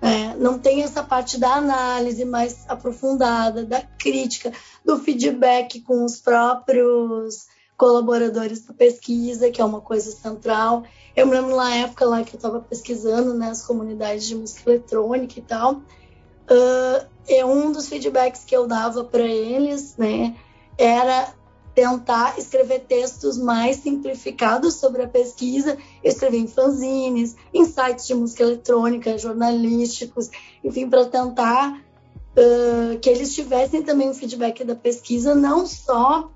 É, 0.00 0.36
não 0.36 0.60
tem 0.60 0.84
essa 0.84 1.02
parte 1.02 1.38
da 1.38 1.54
análise 1.54 2.24
mais 2.24 2.64
aprofundada, 2.68 3.64
da 3.64 3.82
crítica, 3.82 4.52
do 4.84 4.96
feedback 5.00 5.80
com 5.80 6.04
os 6.04 6.20
próprios 6.20 7.48
colaboradores 7.76 8.60
da 8.60 8.72
pesquisa, 8.72 9.50
que 9.50 9.60
é 9.60 9.64
uma 9.64 9.80
coisa 9.80 10.10
central. 10.10 10.84
Eu 11.14 11.26
me 11.26 11.32
lembro 11.32 11.56
na 11.56 11.74
época 11.74 12.04
lá 12.04 12.22
que 12.22 12.34
eu 12.34 12.38
estava 12.38 12.60
pesquisando 12.60 13.34
né, 13.34 13.52
comunidades 13.66 14.26
de 14.26 14.34
música 14.34 14.70
eletrônica 14.70 15.38
e 15.38 15.42
tal, 15.42 15.74
uh, 15.74 17.06
é 17.28 17.44
um 17.44 17.72
dos 17.72 17.88
feedbacks 17.88 18.44
que 18.44 18.56
eu 18.56 18.66
dava 18.66 19.04
para 19.04 19.24
eles, 19.24 19.96
né, 19.96 20.36
era 20.78 21.34
tentar 21.74 22.38
escrever 22.38 22.80
textos 22.88 23.36
mais 23.36 23.76
simplificados 23.76 24.74
sobre 24.76 25.02
a 25.02 25.08
pesquisa. 25.08 25.76
Escrevi 26.02 26.38
em 26.38 26.46
fanzines, 26.46 27.36
em 27.52 27.66
sites 27.66 28.06
de 28.06 28.14
música 28.14 28.44
eletrônica, 28.44 29.18
jornalísticos, 29.18 30.30
enfim, 30.64 30.88
para 30.88 31.04
tentar 31.04 31.78
uh, 31.78 32.98
que 32.98 33.10
eles 33.10 33.34
tivessem 33.34 33.82
também 33.82 34.08
o 34.08 34.14
feedback 34.14 34.64
da 34.64 34.74
pesquisa, 34.74 35.34
não 35.34 35.66
só 35.66 36.30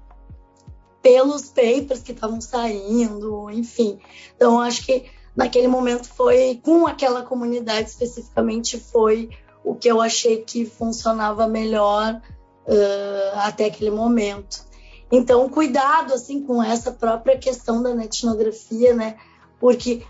pelos 1.02 1.48
papers 1.48 2.00
que 2.00 2.12
estavam 2.12 2.40
saindo, 2.40 3.50
enfim. 3.50 3.98
Então, 4.36 4.60
acho 4.60 4.84
que 4.84 5.06
naquele 5.34 5.68
momento 5.68 6.08
foi, 6.08 6.60
com 6.62 6.86
aquela 6.86 7.22
comunidade 7.22 7.88
especificamente, 7.88 8.78
foi 8.78 9.30
o 9.64 9.74
que 9.74 9.88
eu 9.88 10.00
achei 10.00 10.38
que 10.38 10.64
funcionava 10.64 11.46
melhor 11.46 12.20
uh, 12.66 13.38
até 13.38 13.66
aquele 13.66 13.90
momento. 13.90 14.64
Então, 15.12 15.48
cuidado 15.48 16.14
assim 16.14 16.42
com 16.42 16.62
essa 16.62 16.92
própria 16.92 17.36
questão 17.36 17.82
da 17.82 17.90
etnografia, 18.04 18.94
né? 18.94 19.16
Porque 19.58 20.02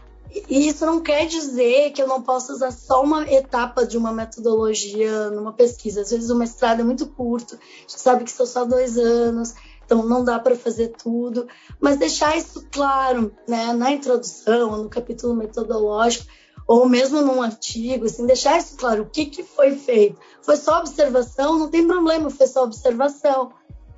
isso 0.49 0.87
não 0.87 1.01
quer 1.01 1.27
dizer 1.27 1.91
que 1.91 2.01
eu 2.01 2.07
não 2.07 2.23
possa 2.23 2.53
usar 2.53 2.71
só 2.71 3.03
uma 3.03 3.29
etapa 3.31 3.85
de 3.85 3.97
uma 3.97 4.13
metodologia 4.13 5.31
numa 5.31 5.53
pesquisa. 5.53 6.03
Às 6.03 6.11
vezes 6.11 6.31
o 6.31 6.37
mestrado 6.37 6.81
é 6.81 6.85
muito 6.85 7.07
curto, 7.07 7.55
a 7.55 7.81
gente 7.81 8.01
sabe 8.01 8.25
que 8.25 8.31
são 8.31 8.47
só 8.47 8.65
dois 8.65 8.97
anos, 8.97 9.55
então 9.91 10.05
não 10.05 10.23
dá 10.23 10.39
para 10.39 10.55
fazer 10.55 10.93
tudo, 11.03 11.49
mas 11.81 11.97
deixar 11.97 12.37
isso 12.37 12.65
claro 12.71 13.35
né, 13.49 13.73
na 13.73 13.91
introdução, 13.91 14.81
no 14.81 14.89
capítulo 14.89 15.35
metodológico, 15.35 16.31
ou 16.65 16.89
mesmo 16.89 17.21
num 17.21 17.43
artigo, 17.43 18.05
assim, 18.05 18.25
deixar 18.25 18.57
isso 18.57 18.77
claro, 18.77 19.03
o 19.03 19.11
que, 19.11 19.27
que 19.27 19.43
foi 19.43 19.75
feito. 19.75 20.21
Foi 20.43 20.57
só 20.57 20.79
observação? 20.79 21.59
Não 21.59 21.69
tem 21.69 21.85
problema, 21.85 22.31
foi 22.31 22.47
só 22.47 22.63
observação. 22.63 23.53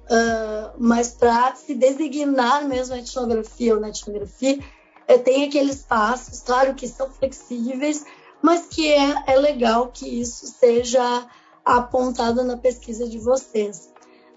Uh, 0.05 0.73
mas 0.79 1.13
para 1.13 1.55
se 1.57 1.75
designar 1.75 2.67
mesmo 2.67 2.95
a 2.95 2.99
etnografia 2.99 3.75
ou 3.75 3.81
na 3.81 3.91
etnografia, 3.91 4.59
é, 5.07 5.19
tem 5.19 5.45
aqueles 5.45 5.83
passos, 5.83 6.41
claro 6.41 6.75
que 6.75 6.89
são 6.89 7.11
flexíveis, 7.11 8.07
mas 8.41 8.67
que 8.67 8.91
é, 8.91 9.25
é 9.27 9.37
legal 9.37 9.89
que 9.89 10.09
isso 10.09 10.47
seja 10.47 11.27
apontado 11.63 12.43
na 12.43 12.57
pesquisa 12.57 13.07
de 13.07 13.19
vocês. 13.19 13.92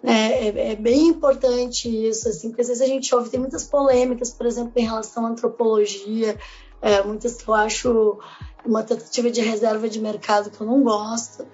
É, 0.05 0.47
é, 0.47 0.71
é, 0.71 0.75
bem 0.75 1.07
importante 1.07 1.89
isso, 1.89 2.29
assim, 2.29 2.49
porque 2.49 2.61
às 2.61 2.67
vezes 2.67 2.81
a 2.81 2.85
gente 2.85 3.13
ouve, 3.15 3.29
tem 3.29 3.39
muitas 3.39 3.63
polêmicas, 3.63 4.29
por 4.31 4.45
exemplo, 4.45 4.71
em 4.75 4.85
relação 4.85 5.25
à 5.25 5.29
antropologia, 5.29 6.37
é, 6.81 7.01
muitas 7.01 7.41
que 7.41 7.47
eu 7.47 7.53
acho 7.53 8.19
uma 8.63 8.83
tentativa 8.83 9.31
de 9.31 9.41
reserva 9.41 9.89
de 9.89 9.99
mercado 9.99 10.51
que 10.51 10.61
eu 10.61 10.67
não 10.67 10.83
gosto, 10.83 11.47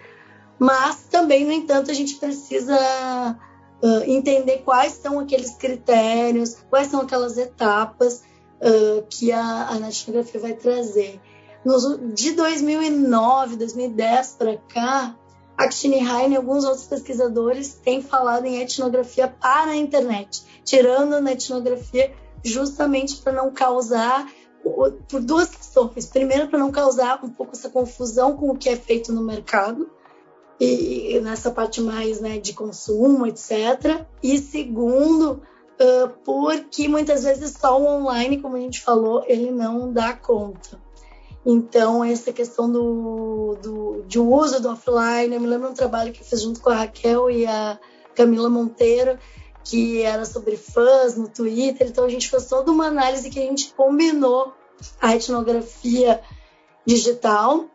mas 0.59 1.03
também, 1.09 1.45
no 1.45 1.51
entanto, 1.51 1.89
a 1.89 1.93
gente 1.93 2.15
precisa 2.15 2.75
uh, 3.81 4.03
entender 4.05 4.59
quais 4.59 4.93
são 4.93 5.19
aqueles 5.19 5.55
critérios, 5.55 6.57
quais 6.69 6.87
são 6.87 7.01
aquelas 7.01 7.37
etapas 7.37 8.21
uh, 8.61 9.03
que 9.09 9.31
a, 9.31 9.69
a 9.69 10.39
vai 10.39 10.53
trazer. 10.53 11.19
Nos, 11.65 11.83
de 12.13 12.33
2009, 12.33 13.55
2010 13.55 14.35
para 14.37 14.57
cá, 14.57 15.15
a 15.57 15.65
Christine 15.65 16.01
e 16.01 16.35
alguns 16.35 16.63
outros 16.63 16.85
pesquisadores 16.85 17.73
têm 17.83 18.01
falado 18.01 18.45
em 18.45 18.61
etnografia 18.61 19.27
para 19.27 19.71
a 19.71 19.75
internet, 19.75 20.43
tirando 20.63 21.13
a 21.15 21.31
etnografia 21.31 22.13
justamente 22.43 23.17
para 23.17 23.33
não 23.33 23.51
causar 23.51 24.27
por 24.63 25.21
duas 25.21 25.49
questões. 25.49 26.05
Primeiro, 26.05 26.47
para 26.47 26.59
não 26.59 26.71
causar 26.71 27.23
um 27.23 27.29
pouco 27.29 27.53
essa 27.53 27.69
confusão 27.69 28.35
com 28.37 28.51
o 28.51 28.57
que 28.57 28.69
é 28.69 28.75
feito 28.75 29.11
no 29.11 29.23
mercado, 29.23 29.89
e, 30.59 31.19
nessa 31.21 31.49
parte 31.49 31.81
mais 31.81 32.21
né, 32.21 32.37
de 32.37 32.53
consumo, 32.53 33.25
etc. 33.25 34.05
E 34.21 34.37
segundo, 34.37 35.41
uh, 35.79 36.09
porque 36.23 36.87
muitas 36.87 37.23
vezes 37.23 37.57
só 37.59 37.81
o 37.81 37.85
online, 37.85 38.39
como 38.39 38.55
a 38.55 38.59
gente 38.59 38.81
falou, 38.81 39.23
ele 39.27 39.49
não 39.49 39.91
dá 39.91 40.13
conta. 40.13 40.79
Então, 41.45 42.03
essa 42.03 42.31
questão 42.31 42.71
do, 42.71 43.57
do, 43.61 44.03
de 44.07 44.19
uso 44.19 44.61
do 44.61 44.69
offline, 44.69 45.33
eu 45.33 45.41
me 45.41 45.47
lembro 45.47 45.67
de 45.67 45.73
um 45.73 45.75
trabalho 45.75 46.11
que 46.11 46.21
eu 46.21 46.25
fiz 46.25 46.41
junto 46.41 46.61
com 46.61 46.69
a 46.69 46.75
Raquel 46.75 47.31
e 47.31 47.47
a 47.47 47.79
Camila 48.15 48.49
Monteiro, 48.49 49.17
que 49.63 50.01
era 50.01 50.23
sobre 50.25 50.55
fãs 50.55 51.15
no 51.15 51.27
Twitter. 51.27 51.87
Então, 51.87 52.05
a 52.05 52.09
gente 52.09 52.29
fez 52.29 52.45
toda 52.47 52.71
uma 52.71 52.87
análise 52.87 53.29
que 53.29 53.39
a 53.39 53.43
gente 53.43 53.73
combinou 53.73 54.53
a 55.01 55.15
etnografia 55.15 56.21
digital 56.85 57.65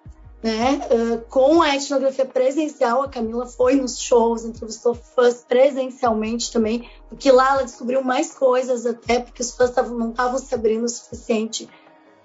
né, 0.42 0.80
uh, 0.92 1.20
com 1.28 1.60
a 1.60 1.74
etnografia 1.74 2.24
presencial. 2.24 3.02
A 3.02 3.08
Camila 3.08 3.46
foi 3.46 3.74
nos 3.74 3.98
shows, 3.98 4.44
entrevistou 4.44 4.94
fãs 4.94 5.44
presencialmente 5.46 6.52
também, 6.52 6.88
porque 7.08 7.32
lá 7.32 7.54
ela 7.54 7.64
descobriu 7.64 8.02
mais 8.02 8.32
coisas, 8.32 8.86
até 8.86 9.18
porque 9.18 9.42
os 9.42 9.50
fãs 9.52 9.70
tavam, 9.70 9.98
não 9.98 10.10
estavam 10.10 10.38
se 10.38 10.54
abrindo 10.54 10.84
o 10.84 10.88
suficiente 10.88 11.68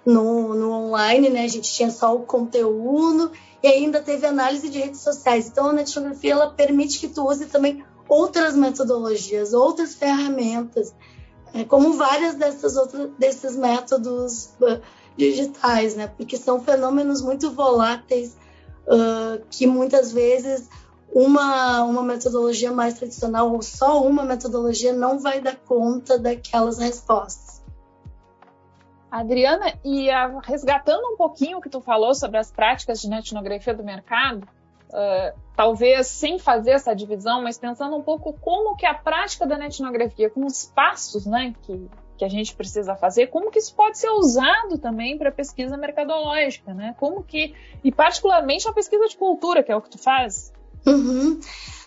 no, 0.04 0.54
no 0.54 0.70
online, 0.70 1.30
né? 1.30 1.44
A 1.44 1.48
gente 1.48 1.72
tinha 1.72 1.90
só 1.90 2.14
o 2.14 2.20
conteúdo 2.20 3.30
e 3.62 3.68
ainda 3.68 4.00
teve 4.00 4.26
análise 4.26 4.68
de 4.68 4.78
redes 4.78 5.00
sociais. 5.00 5.48
Então, 5.48 5.70
a 5.70 5.80
etnografia 5.80 6.32
ela 6.32 6.50
permite 6.50 6.98
que 6.98 7.08
tu 7.08 7.26
use 7.28 7.46
também 7.46 7.84
outras 8.08 8.54
metodologias, 8.54 9.52
outras 9.52 9.94
ferramentas, 9.94 10.92
é, 11.54 11.64
como 11.64 11.94
várias 11.94 12.34
dessas 12.34 12.76
outras 12.76 13.10
desses 13.18 13.56
métodos 13.56 14.46
uh, 14.60 14.80
digitais, 15.16 15.94
né? 15.94 16.08
Porque 16.08 16.36
são 16.36 16.60
fenômenos 16.60 17.22
muito 17.22 17.50
voláteis 17.50 18.36
uh, 18.86 19.42
que 19.50 19.66
muitas 19.66 20.12
vezes 20.12 20.68
uma, 21.14 21.84
uma 21.84 22.02
metodologia 22.02 22.72
mais 22.72 22.94
tradicional 22.94 23.52
ou 23.52 23.62
só 23.62 24.02
uma 24.02 24.24
metodologia 24.24 24.92
não 24.92 25.18
vai 25.18 25.40
dar 25.40 25.56
conta 25.56 26.18
daquelas 26.18 26.78
respostas. 26.78 27.61
Adriana, 29.12 29.74
e 29.84 30.10
a, 30.10 30.40
resgatando 30.42 31.06
um 31.12 31.16
pouquinho 31.18 31.58
o 31.58 31.60
que 31.60 31.68
tu 31.68 31.82
falou 31.82 32.14
sobre 32.14 32.38
as 32.38 32.50
práticas 32.50 33.02
de 33.02 33.14
etnografia 33.14 33.74
do 33.74 33.84
mercado, 33.84 34.48
uh, 34.88 35.38
talvez 35.54 36.06
sem 36.06 36.38
fazer 36.38 36.70
essa 36.70 36.94
divisão, 36.94 37.42
mas 37.42 37.58
pensando 37.58 37.94
um 37.94 38.02
pouco 38.02 38.32
como 38.40 38.74
que 38.74 38.86
a 38.86 38.94
prática 38.94 39.46
da 39.46 39.62
etnografia, 39.66 40.30
com 40.30 40.46
os 40.46 40.64
passos 40.64 41.26
né, 41.26 41.54
que, 41.60 41.90
que 42.16 42.24
a 42.24 42.28
gente 42.28 42.56
precisa 42.56 42.96
fazer, 42.96 43.26
como 43.26 43.50
que 43.50 43.58
isso 43.58 43.74
pode 43.74 43.98
ser 43.98 44.08
usado 44.08 44.78
também 44.78 45.18
para 45.18 45.30
pesquisa 45.30 45.76
mercadológica, 45.76 46.72
né? 46.72 46.94
Como 46.98 47.22
que, 47.22 47.54
e 47.84 47.92
particularmente 47.92 48.66
a 48.66 48.72
pesquisa 48.72 49.08
de 49.08 49.16
cultura, 49.18 49.62
que 49.62 49.70
é 49.70 49.76
o 49.76 49.82
que 49.82 49.90
tu 49.90 49.98
faz. 49.98 50.54
Uhum. 50.86 51.38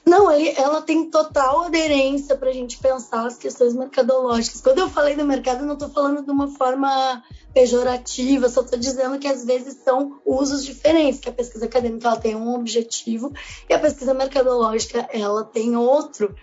Não, 0.06 0.32
ele, 0.32 0.54
ela 0.56 0.84
tem 0.84 1.10
total 1.10 1.64
aderência 1.64 2.38
para 2.38 2.50
a 2.50 2.54
gente 2.54 2.78
pensar 2.78 3.26
as 3.26 3.38
questões 3.38 3.74
mercadológicas. 3.74 4.62
Quando 4.62 4.78
eu 4.78 4.88
falei 4.88 5.16
do 5.16 5.26
mercado, 5.26 5.62
eu 5.62 5.66
não 5.66 5.74
estou 5.74 5.90
falando 5.90 6.24
de 6.24 6.30
uma 6.30 6.48
forma 6.48 7.24
pejorativa, 7.56 8.48
só 8.48 8.62
estou 8.62 8.78
dizendo 8.78 9.18
que 9.18 9.28
às 9.28 9.44
vezes 9.44 9.78
são 9.84 10.20
usos 10.24 10.64
diferentes, 10.64 11.20
que 11.20 11.30
a 11.30 11.34
pesquisa 11.34 11.66
acadêmica 11.66 12.08
ela 12.08 12.18
tem 12.18 12.36
um 12.36 12.54
objetivo 12.54 13.34
e 13.68 13.74
a 13.74 13.80
pesquisa 13.80 14.14
mercadológica 14.14 15.10
ela 15.12 15.44
tem 15.44 15.76
outro. 15.76 16.36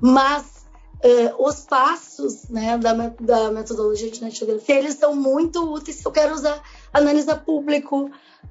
Mas 0.00 0.64
uh, 1.02 1.44
os 1.44 1.62
passos 1.62 2.48
né, 2.48 2.78
da, 2.78 2.92
da 3.20 3.50
metodologia 3.50 4.12
de 4.12 4.22
netografia, 4.22 4.78
eles 4.78 4.94
são 4.94 5.16
muito 5.16 5.72
úteis 5.72 5.96
se 5.96 6.06
eu 6.06 6.12
quero 6.12 6.34
usar 6.34 6.62
analisar 6.92 7.44
público, 7.44 8.10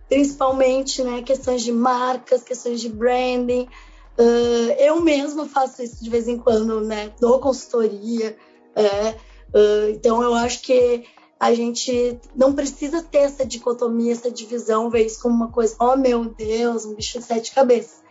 principalmente 0.10 1.02
né, 1.04 1.22
questões 1.22 1.62
de 1.62 1.72
marcas, 1.72 2.44
questões 2.44 2.82
de 2.82 2.90
branding, 2.90 3.70
Uh, 4.20 4.72
eu 4.80 5.00
mesma 5.00 5.48
faço 5.48 5.84
isso 5.84 6.04
de 6.04 6.10
vez 6.10 6.28
em 6.28 6.40
quando, 6.40 6.82
né? 6.82 7.14
Dou 7.20 7.40
consultoria. 7.40 8.36
É, 8.76 9.10
uh, 9.10 9.90
então, 9.92 10.24
eu 10.24 10.34
acho 10.34 10.62
que 10.62 11.06
a 11.40 11.54
gente 11.54 12.20
não 12.36 12.54
precisa 12.54 13.04
ter 13.04 13.20
essa 13.20 13.46
dicotomia, 13.46 14.12
essa 14.12 14.32
divisão, 14.32 14.90
ver 14.90 15.06
isso 15.06 15.22
como 15.22 15.36
uma 15.36 15.52
coisa, 15.52 15.76
oh 15.80 15.96
meu 15.96 16.26
Deus, 16.26 16.84
um 16.84 16.96
bicho 16.96 17.20
de 17.20 17.26
sete 17.26 17.54
cabeças. 17.54 18.02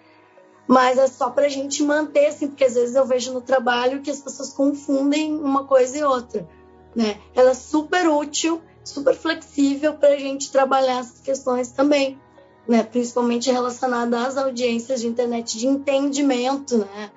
Mas 0.69 0.97
é 0.97 1.09
só 1.09 1.31
para 1.31 1.47
a 1.47 1.49
gente 1.49 1.83
manter, 1.83 2.27
assim, 2.27 2.49
porque 2.49 2.65
às 2.65 2.75
vezes 2.75 2.95
eu 2.95 3.05
vejo 3.05 3.33
no 3.33 3.41
trabalho 3.41 4.01
que 4.01 4.11
as 4.11 4.21
pessoas 4.21 4.53
confundem 4.53 5.35
uma 5.35 5.65
coisa 5.65 5.99
e 5.99 6.05
outra. 6.05 6.49
Né? 6.95 7.21
Ela 7.35 7.51
é 7.51 7.55
super 7.55 8.09
útil, 8.09 8.61
super 8.85 9.15
flexível 9.15 9.95
para 9.95 10.11
a 10.11 10.19
gente 10.19 10.51
trabalhar 10.51 11.01
essas 11.01 11.21
questões 11.21 11.71
também 11.71 12.19
né, 12.69 12.83
principalmente 12.83 13.51
relacionada 13.51 14.27
às 14.27 14.37
audiências 14.37 15.01
de 15.01 15.07
internet, 15.07 15.59
de 15.59 15.67
entendimento 15.67 16.79
né, 16.79 17.11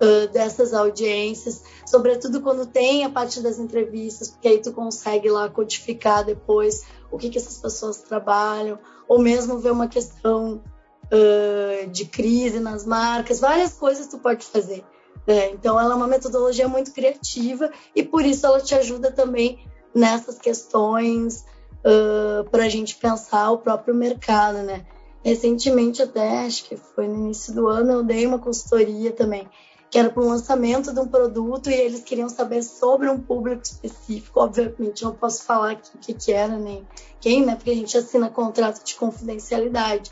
uh, 0.00 0.28
dessas 0.32 0.74
audiências, 0.74 1.62
sobretudo 1.86 2.40
quando 2.40 2.66
tem 2.66 3.04
a 3.04 3.10
parte 3.10 3.40
das 3.40 3.58
entrevistas, 3.58 4.28
porque 4.28 4.48
aí 4.48 4.58
tu 4.58 4.72
consegue 4.72 5.30
lá 5.30 5.48
codificar 5.48 6.24
depois 6.24 6.84
o 7.10 7.18
que, 7.18 7.30
que 7.30 7.38
essas 7.38 7.58
pessoas 7.58 7.98
trabalham, 7.98 8.78
ou 9.08 9.18
mesmo 9.18 9.58
ver 9.58 9.72
uma 9.72 9.88
questão 9.88 10.62
uh, 11.06 11.86
de 11.90 12.04
crise 12.04 12.60
nas 12.60 12.84
marcas, 12.84 13.40
várias 13.40 13.74
coisas 13.74 14.06
tu 14.06 14.18
pode 14.18 14.44
fazer. 14.44 14.84
Né? 15.26 15.50
Então, 15.50 15.78
ela 15.78 15.92
é 15.92 15.96
uma 15.96 16.06
metodologia 16.06 16.68
muito 16.68 16.92
criativa 16.92 17.70
e 17.94 18.02
por 18.02 18.24
isso 18.24 18.46
ela 18.46 18.60
te 18.60 18.74
ajuda 18.74 19.10
também 19.10 19.64
nessas 19.94 20.38
questões 20.38 21.44
uh, 21.84 22.48
para 22.50 22.64
a 22.64 22.68
gente 22.68 22.96
pensar 22.96 23.50
o 23.50 23.58
próprio 23.58 23.94
mercado, 23.94 24.58
né? 24.58 24.84
Recentemente, 25.22 26.02
até 26.02 26.46
acho 26.46 26.64
que 26.64 26.76
foi 26.76 27.06
no 27.06 27.14
início 27.26 27.52
do 27.52 27.68
ano, 27.68 27.92
eu 27.92 28.02
dei 28.02 28.26
uma 28.26 28.38
consultoria 28.38 29.12
também, 29.12 29.46
que 29.90 29.98
era 29.98 30.08
para 30.08 30.22
o 30.22 30.28
lançamento 30.28 30.94
de 30.94 31.00
um 31.00 31.06
produto 31.06 31.68
e 31.68 31.74
eles 31.74 32.00
queriam 32.00 32.28
saber 32.28 32.62
sobre 32.62 33.08
um 33.08 33.20
público 33.20 33.62
específico. 33.62 34.40
Obviamente, 34.40 35.02
não 35.02 35.12
posso 35.12 35.44
falar 35.44 35.74
o 35.74 35.98
que, 35.98 36.14
que 36.14 36.32
era 36.32 36.56
nem 36.56 36.86
quem, 37.20 37.44
né? 37.44 37.54
Porque 37.54 37.70
a 37.70 37.74
gente 37.74 37.98
assina 37.98 38.30
contrato 38.30 38.82
de 38.82 38.94
confidencialidade. 38.94 40.10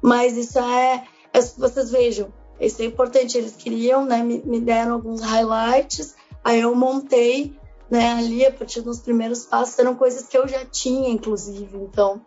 Mas 0.00 0.36
isso 0.36 0.58
é, 0.58 1.04
é 1.32 1.40
vocês 1.40 1.90
vejam, 1.90 2.32
isso 2.58 2.80
é 2.80 2.86
importante. 2.86 3.36
Eles 3.36 3.54
queriam, 3.54 4.04
né? 4.04 4.22
Me, 4.22 4.40
me 4.44 4.60
deram 4.60 4.94
alguns 4.94 5.20
highlights, 5.20 6.14
aí 6.42 6.60
eu 6.60 6.74
montei 6.74 7.57
né, 7.90 8.12
ali 8.12 8.44
a 8.44 8.52
partir 8.52 8.82
dos 8.82 9.00
primeiros 9.00 9.44
passos 9.44 9.78
eram 9.78 9.94
coisas 9.94 10.26
que 10.26 10.36
eu 10.36 10.46
já 10.46 10.64
tinha, 10.64 11.08
inclusive, 11.08 11.76
então, 11.76 12.20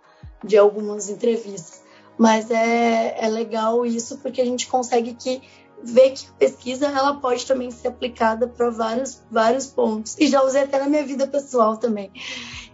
de 0.44 0.58
algumas 0.58 1.10
entrevistas. 1.10 1.82
Mas 2.18 2.50
é, 2.52 3.16
é 3.20 3.28
legal 3.28 3.86
isso 3.86 4.18
porque 4.20 4.42
a 4.42 4.46
gente 4.46 4.68
consegue 4.68 5.14
que 5.14 5.42
ver 5.84 6.12
que 6.12 6.28
a 6.28 6.34
pesquisa 6.34 6.88
ela 6.88 7.16
pode 7.16 7.46
também 7.46 7.72
ser 7.72 7.90
aplicada 7.90 8.48
para 8.48 8.70
vários, 8.70 9.22
vários 9.30 9.68
pontos. 9.68 10.18
E 10.20 10.28
já 10.28 10.44
usei 10.44 10.64
até 10.64 10.80
na 10.80 10.88
minha 10.88 11.06
vida 11.06 11.28
pessoal 11.28 11.78
também. 11.78 12.12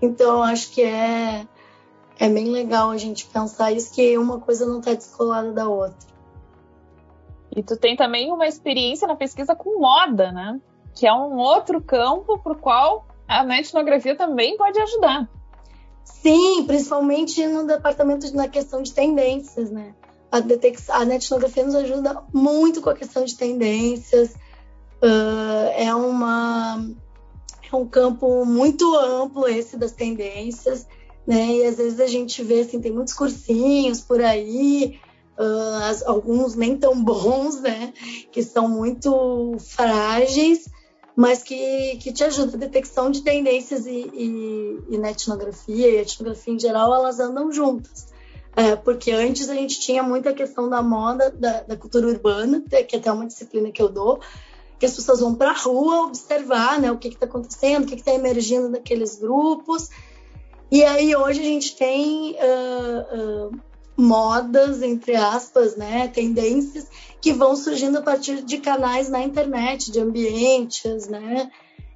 Então, 0.01 0.44
acho 0.44 0.72
que 0.72 0.82
é, 0.82 1.48
é 2.20 2.29
bem 2.29 2.50
legal 2.50 2.91
a 2.91 2.98
gente 2.98 3.25
pensar 3.25 3.72
isso, 3.72 3.94
que 3.94 4.17
uma 4.17 4.39
coisa 4.39 4.65
não 4.65 4.79
está 4.79 4.94
descolada 4.94 5.51
da 5.51 5.67
outra. 5.67 6.08
E 7.56 7.63
tu 7.63 7.75
tem 7.75 7.96
também 7.96 8.32
uma 8.32 8.48
experiência 8.48 9.08
na 9.08 9.15
pesquisa 9.15 9.56
com 9.56 9.79
moda, 9.79 10.32
né? 10.32 10.60
Que 10.98 11.06
é 11.06 11.13
um 11.13 11.38
outro 11.38 11.80
campo 11.80 12.39
para 12.39 12.54
o 12.54 12.58
qual 12.58 13.06
a 13.27 13.44
etnografia 13.60 14.16
também 14.16 14.58
pode 14.58 14.80
ajudar. 14.80 15.30
Sim, 16.04 16.63
principalmente 16.66 17.46
no 17.46 17.68
departamento 17.68 18.25
de, 18.25 18.36
na 18.36 18.48
questão 18.48 18.82
de 18.82 18.94
tendências, 18.94 19.70
né? 19.70 19.94
A, 20.32 20.38
a 20.38 21.16
etnografia 21.16 21.63
nos 21.63 21.75
ajuda 21.75 22.24
muito 22.34 22.82
com 22.82 22.89
a 22.89 22.96
questão 22.96 23.24
de 23.24 23.36
tendências. 23.36 24.34
Uh, 25.04 25.70
é 25.75 25.94
uma 25.94 26.84
é 27.72 27.75
um 27.75 27.86
campo 27.86 28.44
muito 28.46 28.96
amplo 28.96 29.48
esse 29.48 29.77
das 29.77 29.92
tendências, 29.92 30.88
né? 31.27 31.46
E 31.58 31.66
às 31.66 31.77
vezes 31.77 32.00
a 32.00 32.08
gente 32.08 32.42
vê 32.42 32.62
assim, 32.62 32.82
tem 32.82 32.92
muitos 32.92 33.13
cursinhos 33.13 34.01
por 34.01 34.22
aí, 34.22 35.00
uh, 35.38 35.84
as, 35.84 36.01
alguns 36.01 36.56
nem 36.56 36.75
tão 36.75 37.04
bons, 37.04 37.62
né? 37.62 37.94
Que 38.32 38.42
são 38.42 38.68
muito 38.68 39.57
frágeis, 39.60 40.66
mas 41.18 41.42
que, 41.42 41.98
que 41.98 42.14
te 42.14 42.24
ajuda 42.24 42.56
a 42.56 42.60
detecção 42.60 43.10
de 43.10 43.24
tendências 43.24 43.88
e, 43.88 44.08
e, 44.14 44.84
e 44.88 44.98
na 45.00 45.10
etnografia 45.10 45.88
e 45.90 45.98
etnografia 45.98 46.53
em 46.53 46.60
geral, 46.60 46.94
elas 46.94 47.20
andam 47.20 47.51
juntas. 47.51 48.06
É, 48.56 48.75
porque 48.75 49.10
antes 49.12 49.50
a 49.50 49.56
gente 49.56 49.80
tinha 49.80 50.03
muita 50.03 50.32
questão 50.32 50.70
da 50.70 50.80
moda, 50.84 51.32
da, 51.32 51.62
da 51.62 51.75
cultura 51.75 52.06
urbana, 52.06 52.64
que 52.70 52.96
é 52.96 53.00
até 53.00 53.12
uma 53.12 53.25
disciplina 53.25 53.72
que 53.72 53.82
eu 53.82 53.90
dou, 53.90 54.20
que 54.77 54.86
as 54.86 54.96
pessoas 54.96 55.20
vão 55.20 55.34
para 55.34 55.50
a 55.50 55.58
rua 55.58 56.03
observar 56.03 56.80
né, 56.80 56.92
o 56.92 57.00
que 57.00 57.08
está 57.08 57.25
acontecendo, 57.25 57.86
o 57.86 57.88
que 57.88 57.96
está 57.96 58.14
emergindo 58.14 58.70
daqueles 58.70 59.16
grupos. 59.16 59.90
E 60.70 60.84
aí 60.84 61.16
hoje 61.16 61.40
a 61.40 61.46
gente 61.46 61.75
tem 61.75 62.36
uh, 62.36 63.48
uh, 63.48 63.60
modas, 63.98 64.83
entre 64.83 65.16
aspas, 65.16 65.75
né, 65.75 66.07
tendências 66.07 66.88
que 67.20 67.33
vão 67.33 67.55
surgindo 67.55 67.98
a 67.98 68.01
partir 68.01 68.44
de 68.44 68.60
canais 68.60 69.10
na 69.10 69.24
internet, 69.24 69.92
de 69.92 70.00
ambientes, 70.00 71.07
né, 71.07 71.51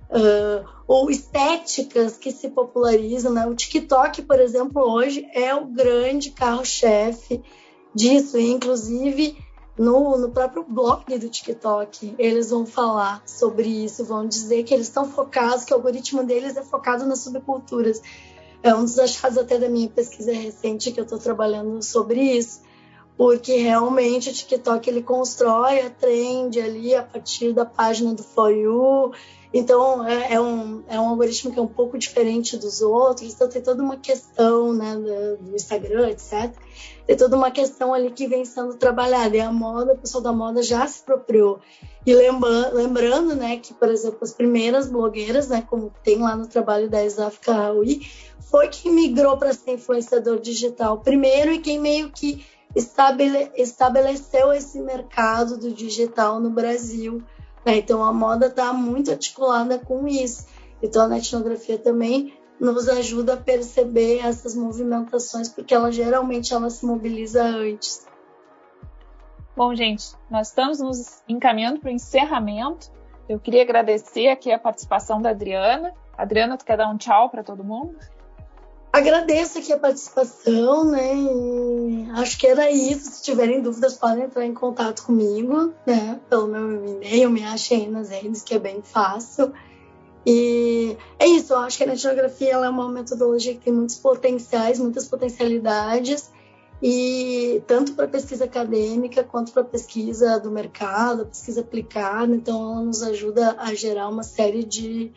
uh, 0.10 0.68
ou 0.88 1.12
estéticas 1.12 2.18
que 2.18 2.32
se 2.32 2.50
popularizam, 2.50 3.32
né. 3.32 3.46
O 3.46 3.54
TikTok, 3.54 4.24
por 4.24 4.40
exemplo, 4.40 4.82
hoje 4.82 5.28
é 5.34 5.54
o 5.54 5.66
grande 5.66 6.32
carro-chefe 6.32 7.44
disso, 7.94 8.38
e 8.40 8.50
inclusive 8.50 9.38
no, 9.78 10.18
no 10.18 10.30
próprio 10.30 10.64
blog 10.64 11.18
do 11.18 11.30
TikTok, 11.30 12.16
eles 12.18 12.50
vão 12.50 12.66
falar 12.66 13.22
sobre 13.26 13.68
isso, 13.68 14.04
vão 14.04 14.28
dizer 14.28 14.64
que 14.64 14.74
eles 14.74 14.88
estão 14.88 15.06
focados, 15.10 15.64
que 15.66 15.74
o 15.74 15.78
algoritmo 15.78 16.24
deles 16.24 16.58
é 16.58 16.62
focado 16.62 17.06
nas 17.06 17.20
subculturas. 17.20 18.02
É 18.63 18.76
um 18.76 18.84
dos 18.84 19.00
achados 19.00 19.38
até 19.38 19.58
da 19.58 19.67
minha 19.67 19.89
pesquisa 19.89 20.32
recente 20.32 20.91
que 20.91 21.00
eu 21.00 21.04
estou 21.04 21.17
trabalhando 21.17 21.82
sobre 21.82 22.21
isso, 22.21 22.62
porque 23.17 23.58
realmente 23.58 24.30
o 24.30 24.34
TikTok 24.34 24.88
ele 24.88 25.02
constrói 25.02 25.82
a 25.82 25.89
trend 25.89 26.60
ali 26.60 26.93
a 26.93 27.02
partir 27.02 27.54
da 27.54 27.65
página 27.65 28.13
do 28.13 28.24
For 28.24 28.52
You. 28.52 29.13
Então 29.54 30.08
é, 30.08 30.34
é, 30.34 30.42
um, 30.42 30.84
é 30.88 31.00
um 31.00 31.10
algoritmo 31.10 31.52
que 31.52 31.60
é 31.60 31.62
um 31.62 31.68
pouco 31.68 31.98
diferente 31.98 32.58
dos 32.58 32.82
outros. 32.82 33.34
Então 33.34 33.50
tem 33.50 33.62
toda 33.62 33.84
uma 33.84 33.98
questão 33.98 34.74
né, 34.74 34.96
do, 34.96 35.56
Instagram, 35.56 36.10
etc. 36.10 36.54
Tem 37.06 37.18
toda 37.18 37.36
uma 37.36 37.52
questão 37.52 37.94
ali 37.94 38.12
que 38.12 38.28
vem 38.28 38.46
sendo 38.46 38.76
trabalhada. 38.76 39.36
E 39.36 39.42
a 39.42 39.52
moda, 39.52 39.94
o 39.94 39.98
pessoal 39.98 40.24
da 40.24 40.32
moda 40.32 40.64
já 40.64 40.88
se 40.88 41.02
apropriou. 41.02 41.60
E 42.06 42.16
lembra, 42.16 42.70
lembrando 42.70 43.36
né, 43.36 43.58
que, 43.58 43.74
por 43.74 43.90
exemplo, 43.90 44.20
as 44.22 44.32
primeiras 44.32 44.90
blogueiras, 44.90 45.50
né, 45.50 45.66
como 45.70 45.94
tem 46.04 46.20
lá 46.20 46.36
no 46.36 46.48
trabalho 46.48 46.90
da 46.90 47.04
Isafka 47.04 47.52
Raui, 47.52 48.02
foi 48.40 48.70
quem 48.70 48.92
migrou 48.92 49.38
para 49.38 49.54
ser 49.54 49.72
influenciador 49.72 50.40
digital 50.40 51.00
primeiro 51.00 51.52
e 51.52 51.60
quem 51.60 51.80
meio 51.80 52.10
que 52.10 52.46
estabele, 52.76 53.52
estabeleceu 53.56 54.52
esse 54.54 54.80
mercado 54.80 55.58
do 55.58 55.72
digital 55.72 56.40
no 56.40 56.50
Brasil. 56.50 57.22
Né? 57.65 57.78
Então 57.78 58.04
a 58.04 58.12
moda 58.12 58.47
está 58.47 58.74
muito 58.74 59.12
articulada 59.12 59.80
com 59.80 60.08
isso. 60.08 60.47
Então 60.82 61.12
a 61.12 61.17
etnografia 61.17 61.78
também 61.78 62.34
nos 62.60 62.88
ajuda 62.88 63.34
a 63.34 63.38
perceber 63.38 64.19
essas 64.19 64.56
movimentações, 64.56 65.50
porque 65.50 65.74
ela 65.74 65.91
geralmente 65.91 66.54
ela 66.54 66.69
se 66.69 66.86
mobiliza 66.86 67.43
antes. 67.43 68.06
Bom, 69.56 69.76
gente, 69.76 70.13
nós 70.30 70.47
estamos 70.47 70.80
nos 70.80 71.24
encaminhando 71.28 71.80
para 71.80 71.89
o 71.89 71.93
encerramento. 71.93 72.91
Eu 73.28 73.39
queria 73.39 73.63
agradecer 73.63 74.28
aqui 74.28 74.52
a 74.52 74.60
participação 74.60 75.21
da 75.21 75.32
Adriana. 75.32 75.93
Adriana, 76.17 76.58
tu 76.58 76.63
quer 76.63 76.78
dar 76.78 76.89
um 76.89 76.97
tchau 76.97 77.30
para 77.30 77.43
todo 77.43 77.63
mundo? 77.63 77.97
Agradeço 79.02 79.58
aqui 79.58 79.74
a 79.74 79.80
participação, 79.80 80.86
né? 80.86 81.16
E 81.16 82.08
acho 82.12 82.38
que 82.38 82.46
era 82.46 82.70
isso. 82.70 83.10
Se 83.10 83.24
tiverem 83.24 83.60
dúvidas, 83.60 83.96
podem 83.96 84.26
entrar 84.26 84.46
em 84.46 84.54
contato 84.54 85.04
comigo, 85.04 85.74
né? 85.88 86.20
Pelo 86.30 86.48
meu 86.48 86.86
e-mail, 86.86 87.32
me 87.32 87.44
achem 87.44 87.90
nas 87.90 88.10
redes, 88.10 88.44
que 88.44 88.54
é 88.54 88.60
bem 88.60 88.84
fácil. 88.84 89.52
E 90.24 90.96
é 91.18 91.26
isso, 91.26 91.52
eu 91.52 91.58
acho 91.58 91.80
que 91.80 91.84
a 91.84 91.88
etnografia 91.88 92.52
é 92.52 92.70
uma 92.70 92.88
metodologia 92.90 93.56
que 93.56 93.62
tem 93.62 93.74
muitos 93.74 93.98
potenciais, 93.98 94.78
muitas 94.78 95.08
potencialidades, 95.08 96.30
e 96.80 97.64
tanto 97.66 97.94
para 97.94 98.08
pesquisa 98.08 98.46
acadêmica 98.46 99.24
quanto 99.24 99.52
para 99.52 99.64
pesquisa 99.64 100.40
do 100.40 100.52
mercado, 100.52 101.26
pesquisa 101.26 101.62
aplicada. 101.62 102.36
Então, 102.36 102.74
ela 102.74 102.84
nos 102.84 103.02
ajuda 103.02 103.56
a 103.58 103.74
gerar 103.74 104.10
uma 104.10 104.22
série 104.22 104.64
de 104.64 105.12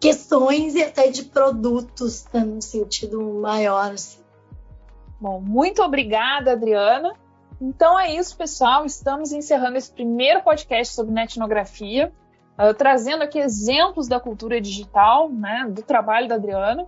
questões 0.00 0.74
e 0.74 0.82
até 0.82 1.08
de 1.08 1.24
produtos, 1.24 2.26
né, 2.32 2.40
no 2.40 2.62
sentido 2.62 3.20
maior. 3.34 3.92
Assim. 3.92 4.18
Bom, 5.20 5.40
muito 5.40 5.82
obrigada, 5.82 6.52
Adriana. 6.52 7.12
Então 7.60 7.98
é 8.00 8.14
isso, 8.14 8.36
pessoal. 8.36 8.86
Estamos 8.86 9.32
encerrando 9.32 9.76
esse 9.76 9.92
primeiro 9.92 10.42
podcast 10.42 10.94
sobre 10.94 11.20
etnografia, 11.20 12.10
uh, 12.58 12.72
trazendo 12.72 13.22
aqui 13.22 13.38
exemplos 13.38 14.08
da 14.08 14.18
cultura 14.18 14.60
digital, 14.60 15.28
né, 15.28 15.66
do 15.70 15.82
trabalho 15.82 16.26
da 16.26 16.36
Adriana. 16.36 16.86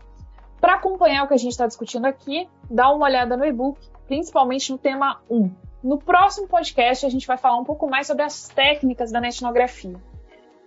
Para 0.59 0.75
acompanhar 0.75 1.25
o 1.25 1.29
que 1.29 1.35
a 1.35 1.39
gente 1.39 1.53
está 1.53 1.67
discutindo 1.67 2.07
aqui, 2.07 2.49
dá 2.71 2.91
uma 2.91 3.05
olhada 3.05 3.37
no 3.37 3.45
e-book, 3.45 3.79
principalmente 4.07 4.73
no 4.73 4.79
tema 4.79 5.21
1, 5.29 5.51
no 5.83 5.99
próximo 5.99 6.47
podcast 6.47 7.05
a 7.05 7.09
gente 7.09 7.27
vai 7.27 7.37
falar 7.37 7.59
um 7.59 7.65
pouco 7.65 7.91
mais 7.91 8.07
sobre 8.07 8.23
as 8.23 8.49
técnicas 8.49 9.11
da 9.11 9.21
etnografia. 9.27 10.01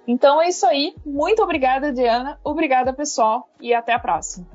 Então 0.07 0.41
é 0.41 0.49
isso 0.49 0.65
aí. 0.65 0.95
Muito 1.05 1.41
obrigada, 1.41 1.91
Diana. 1.91 2.39
Obrigada, 2.43 2.93
pessoal, 2.93 3.49
e 3.59 3.73
até 3.73 3.93
a 3.93 3.99
próxima. 3.99 4.45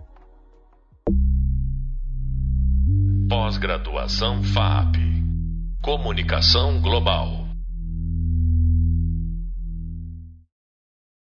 Pós-graduação 3.29 4.43
FAP 4.43 4.97
Comunicação 5.83 6.81
Global. 6.81 7.40